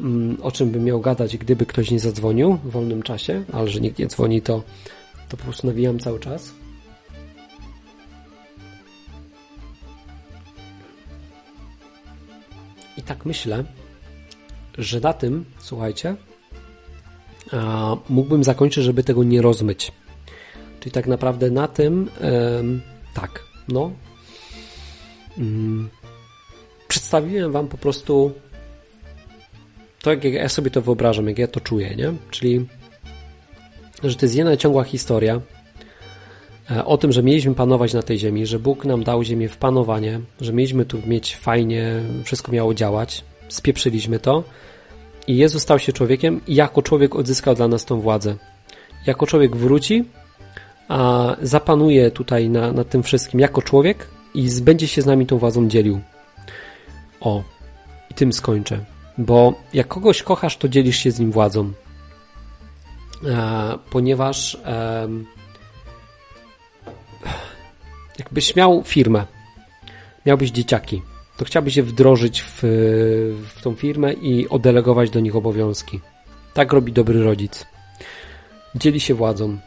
[0.00, 3.80] mm, o czym bym miał gadać, gdyby ktoś nie zadzwonił w wolnym czasie, ale że
[3.80, 4.62] nikt nie dzwoni, to,
[5.28, 6.52] to po prostu nawijam cały czas.
[12.96, 13.64] I tak myślę,
[14.78, 16.16] że na tym, słuchajcie,
[18.08, 19.92] mógłbym zakończyć, żeby tego nie rozmyć.
[20.80, 22.10] Czyli tak naprawdę na tym,
[23.14, 23.90] tak, no.
[25.38, 25.88] Mm,
[26.88, 28.32] przedstawiłem Wam po prostu
[30.02, 32.12] to, jak ja sobie to wyobrażam, jak ja to czuję, nie?
[32.30, 32.66] Czyli,
[34.04, 35.40] że to jest jedna ciągła historia
[36.70, 39.56] e, o tym, że mieliśmy panować na tej ziemi, że Bóg nam dał ziemię w
[39.56, 44.44] panowanie, że mieliśmy tu mieć fajnie, wszystko miało działać, spieprzyliśmy to
[45.30, 48.36] i Jezus stał się człowiekiem i jako człowiek odzyskał dla nas tą władzę.
[49.06, 50.04] Jako człowiek wróci,
[50.88, 55.38] a zapanuje tutaj na, nad tym wszystkim jako człowiek i będzie się z nami tą
[55.38, 56.00] władzą dzielił.
[57.20, 57.42] O,
[58.10, 58.84] i tym skończę.
[59.18, 61.72] Bo jak kogoś kochasz, to dzielisz się z nim władzą.
[63.26, 65.08] E, ponieważ e,
[68.18, 69.26] jakbyś miał firmę,
[70.26, 71.02] miałbyś dzieciaki,
[71.40, 72.58] to chciałbyś je wdrożyć w,
[73.54, 76.00] w tą firmę i oddelegować do nich obowiązki.
[76.54, 77.66] Tak robi dobry rodzic.
[78.74, 79.58] Dzieli się władzą.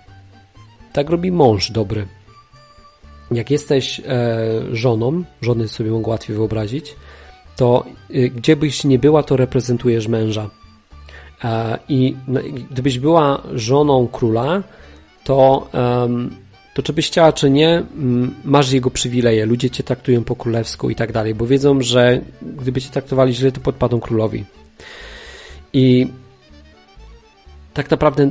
[0.93, 2.07] Tak robi mąż dobry.
[3.31, 4.05] Jak jesteś e,
[4.71, 6.95] żoną, żony sobie mogą łatwiej wyobrazić,
[7.55, 10.49] to e, gdzie byś nie była, to reprezentujesz męża.
[11.43, 12.39] E, I no,
[12.71, 14.63] gdybyś była żoną króla,
[15.23, 15.67] to
[16.73, 17.83] to czy byś chciała, czy nie,
[18.45, 19.45] masz jego przywileje.
[19.45, 23.51] Ludzie cię traktują po królewsku i tak dalej, bo wiedzą, że gdyby cię traktowali źle,
[23.51, 24.45] to podpadą królowi.
[25.73, 26.07] I
[27.73, 28.29] tak naprawdę e,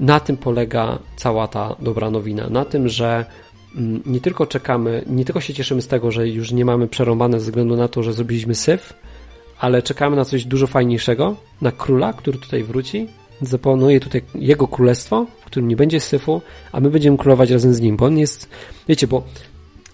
[0.00, 2.48] na tym polega cała ta dobra nowina.
[2.50, 3.24] Na tym, że
[4.06, 7.44] nie tylko czekamy, nie tylko się cieszymy z tego, że już nie mamy przerąbane ze
[7.44, 8.94] względu na to, że zrobiliśmy syf,
[9.58, 13.08] ale czekamy na coś dużo fajniejszego, na króla, który tutaj wróci,
[13.42, 17.80] zapanuje tutaj jego królestwo, w którym nie będzie syfu, a my będziemy królować razem z
[17.80, 18.48] nim, bo on jest,
[18.88, 19.22] wiecie, bo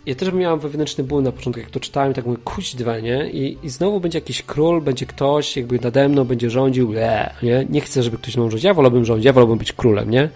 [0.07, 3.31] ja też miałem wewnętrzny ból na początku, jak to czytałem, tak mówię, kuć dwa, nie?
[3.31, 7.67] I, I znowu będzie jakiś król, będzie ktoś jakby nade mną, będzie rządził, le, nie?
[7.71, 10.29] Nie chcę, żeby ktoś mną rządził, ja wolałbym rządzić, ja wolałbym być królem, nie?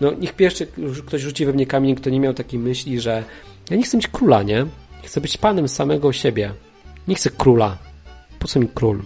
[0.00, 0.66] No, niech pierwszy
[1.06, 3.24] ktoś rzuci we mnie kamień, kto nie miał takiej myśli, że
[3.70, 4.66] ja nie chcę być króla, nie?
[5.02, 6.52] Chcę być panem samego siebie.
[7.08, 7.78] Nie chcę króla.
[8.38, 9.02] Po co mi król?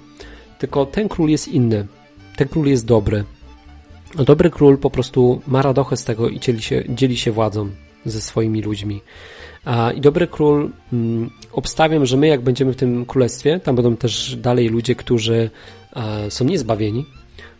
[0.58, 1.86] Tylko ten król jest inny.
[2.36, 3.24] Ten król jest dobry.
[4.14, 7.70] Dobry król po prostu ma radochę z tego i dzieli się, dzieli się władzą
[8.04, 9.00] ze swoimi ludźmi.
[9.96, 14.36] I dobry król, mm, obstawiam, że my jak będziemy w tym królestwie, tam będą też
[14.36, 15.50] dalej ludzie, którzy
[16.28, 17.06] są niezbawieni.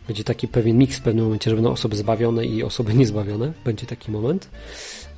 [0.07, 3.53] Będzie taki pewien miks w pewnym momencie, że będą osoby zbawione i osoby niezbawione.
[3.65, 4.49] Będzie taki moment.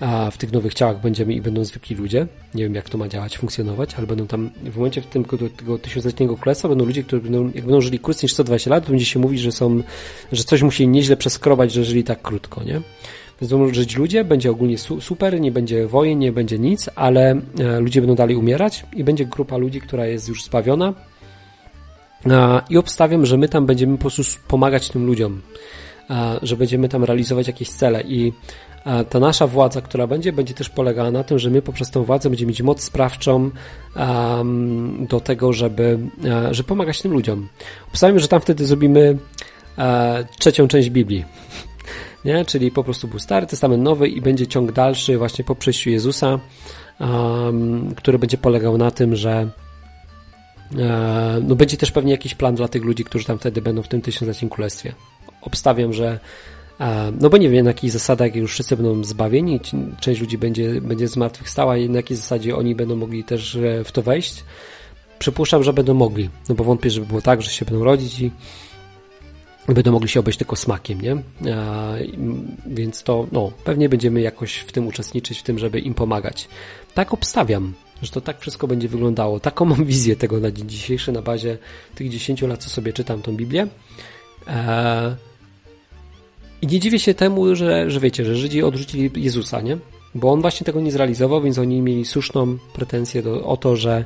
[0.00, 2.26] A w tych nowych ciałach będziemy i będą zwykli ludzie.
[2.54, 5.24] Nie wiem, jak to ma działać, funkcjonować, ale będą tam w momencie w tym
[5.56, 9.04] tego tysiącletniego królestwa będą ludzie, którzy będą, jak będą żyli krócej niż 120 lat, będzie
[9.04, 9.82] się mówić, że są,
[10.32, 12.80] że coś musi nieźle przeskrobać, że żyli tak krótko, nie?
[13.40, 17.80] Więc będą żyć ludzie, będzie ogólnie super, nie będzie wojen, nie będzie nic, ale e,
[17.80, 20.94] ludzie będą dalej umierać i będzie grupa ludzi, która jest już zbawiona.
[22.70, 25.42] I obstawiam, że my tam będziemy po prostu pomagać tym ludziom,
[26.42, 28.32] że będziemy tam realizować jakieś cele i
[29.10, 32.30] ta nasza władza, która będzie, będzie też polegała na tym, że my poprzez tą władzę
[32.30, 33.50] będziemy mieć moc sprawczą
[35.00, 37.48] do tego, żeby, e, żeby pomagać tym ludziom.
[37.88, 39.18] Obstawiam, że tam wtedy zrobimy
[39.78, 41.24] e, trzecią część Biblii
[42.24, 42.44] nie?
[42.44, 46.38] Czyli po prostu był Stary Testament Nowy i będzie ciąg dalszy właśnie po przyjściu Jezusa,
[47.96, 49.50] który będzie polegał na tym, że
[50.78, 53.88] e, no będzie też pewnie jakiś plan dla tych ludzi, którzy tam wtedy będą w
[53.88, 54.92] tym tysiącletnim królestwie.
[55.42, 56.18] Obstawiam, że
[57.20, 59.60] no bo nie wiem na jakich zasadach już wszyscy będą zbawieni,
[60.00, 63.92] część ludzi będzie, będzie zmartwychwstała i na jakiej zasadzie oni będą mogli też e, w
[63.92, 64.44] to wejść.
[65.18, 68.30] Przypuszczam, że będą mogli, no bo wątpię, żeby było tak, że się będą rodzić i
[69.68, 71.16] będą mogli się obejść tylko smakiem, nie?
[72.66, 76.48] Więc to, no, pewnie będziemy jakoś w tym uczestniczyć, w tym, żeby im pomagać.
[76.94, 79.40] Tak obstawiam, że to tak wszystko będzie wyglądało.
[79.40, 81.58] Taką mam wizję tego na dzień dzisiejszy na bazie
[81.94, 83.66] tych 10 lat, co sobie czytam tą Biblię.
[86.62, 89.78] I nie dziwię się temu, że, że wiecie, że Żydzi odrzucili Jezusa, nie?
[90.14, 94.04] Bo on właśnie tego nie zrealizował, więc oni mieli słuszną pretensję do, o to, że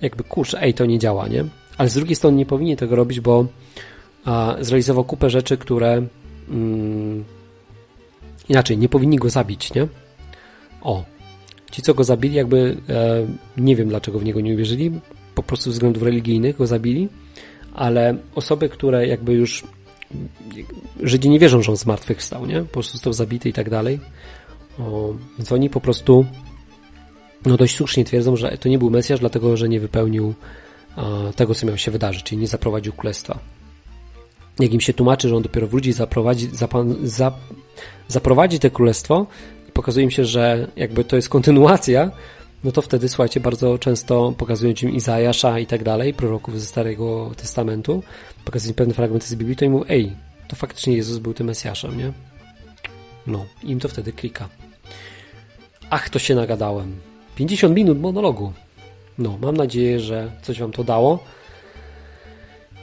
[0.00, 1.44] jakby kurczę, ej, to nie działa, nie?
[1.78, 3.46] Ale z drugiej strony nie powinni tego robić, bo
[4.24, 6.02] a zrealizował kupę rzeczy, które
[6.48, 7.24] mm,
[8.48, 9.88] inaczej, nie powinni go zabić, nie?
[10.82, 11.04] O,
[11.70, 13.26] ci co go zabili, jakby e,
[13.56, 14.90] nie wiem dlaczego w niego nie uwierzyli,
[15.34, 17.08] po prostu ze względów religijnych go zabili,
[17.74, 19.64] ale osoby, które jakby już
[21.02, 22.60] Żydzi nie wierzą, że on zmartwychwstał, nie?
[22.60, 24.00] Po prostu został zabity i tak dalej.
[24.78, 26.26] O, więc oni po prostu
[27.46, 30.34] no dość słusznie twierdzą, że to nie był Mesjasz, dlatego że nie wypełnił
[30.96, 33.38] a, tego, co miało się wydarzyć, czyli nie zaprowadził królestwa
[34.60, 37.32] jak im się tłumaczy, że on dopiero wróci, zaprowadzi, zapan, za,
[38.08, 39.26] zaprowadzi te królestwo
[39.72, 42.10] pokazuje im się, że jakby to jest kontynuacja,
[42.64, 47.32] no to wtedy, słuchajcie, bardzo często pokazują im Izajasza i tak dalej, proroków ze Starego
[47.36, 48.02] Testamentu,
[48.44, 50.12] pokazują pewne fragmenty z Biblii, to im mówią, ej,
[50.48, 52.12] to faktycznie Jezus był tym Mesjaszem, nie?
[53.26, 54.48] No, im to wtedy klika.
[55.90, 57.00] Ach, to się nagadałem.
[57.36, 58.52] 50 minut monologu.
[59.18, 61.24] No, mam nadzieję, że coś Wam to dało.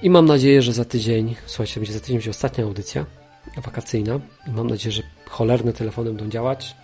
[0.02, 3.06] I mam nadzieję, że za tydzień, słuchajcie, będzie za tydzień będzie ostatnia audycja
[3.58, 4.20] wakacyjna.
[4.48, 6.76] I mam nadzieję, że cholerne telefony będą działać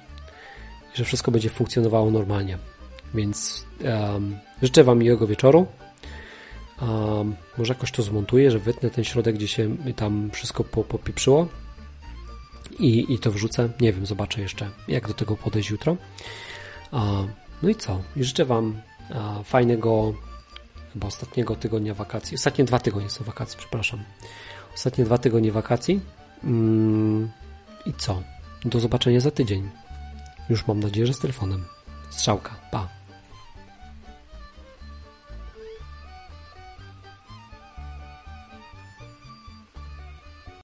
[0.94, 2.58] i że wszystko będzie funkcjonowało normalnie.
[3.14, 5.68] Więc um, życzę Wam miłego wieczoru.
[6.82, 11.48] Um, może jakoś to zmontuję, że wytnę ten środek, gdzie się tam wszystko popieprzyło
[12.80, 13.70] i, i to wrzucę.
[13.82, 15.98] Nie wiem, zobaczę jeszcze, jak do tego podejść jutro.
[16.92, 17.28] Um,
[17.64, 18.02] no i co?
[18.16, 18.82] I życzę Wam
[19.44, 20.14] fajnego
[20.94, 22.36] chyba ostatniego tygodnia wakacji.
[22.36, 24.04] Ostatnie dwa tygodnie są wakacji, przepraszam.
[24.76, 26.02] Ostatnie dwa tygodnie wakacji.
[26.44, 27.30] Mm,
[27.86, 28.22] I co?
[28.66, 29.70] Do zobaczenia za tydzień.
[30.50, 31.66] Już mam nadzieję, że z telefonem.
[32.10, 32.88] 烧烤棒。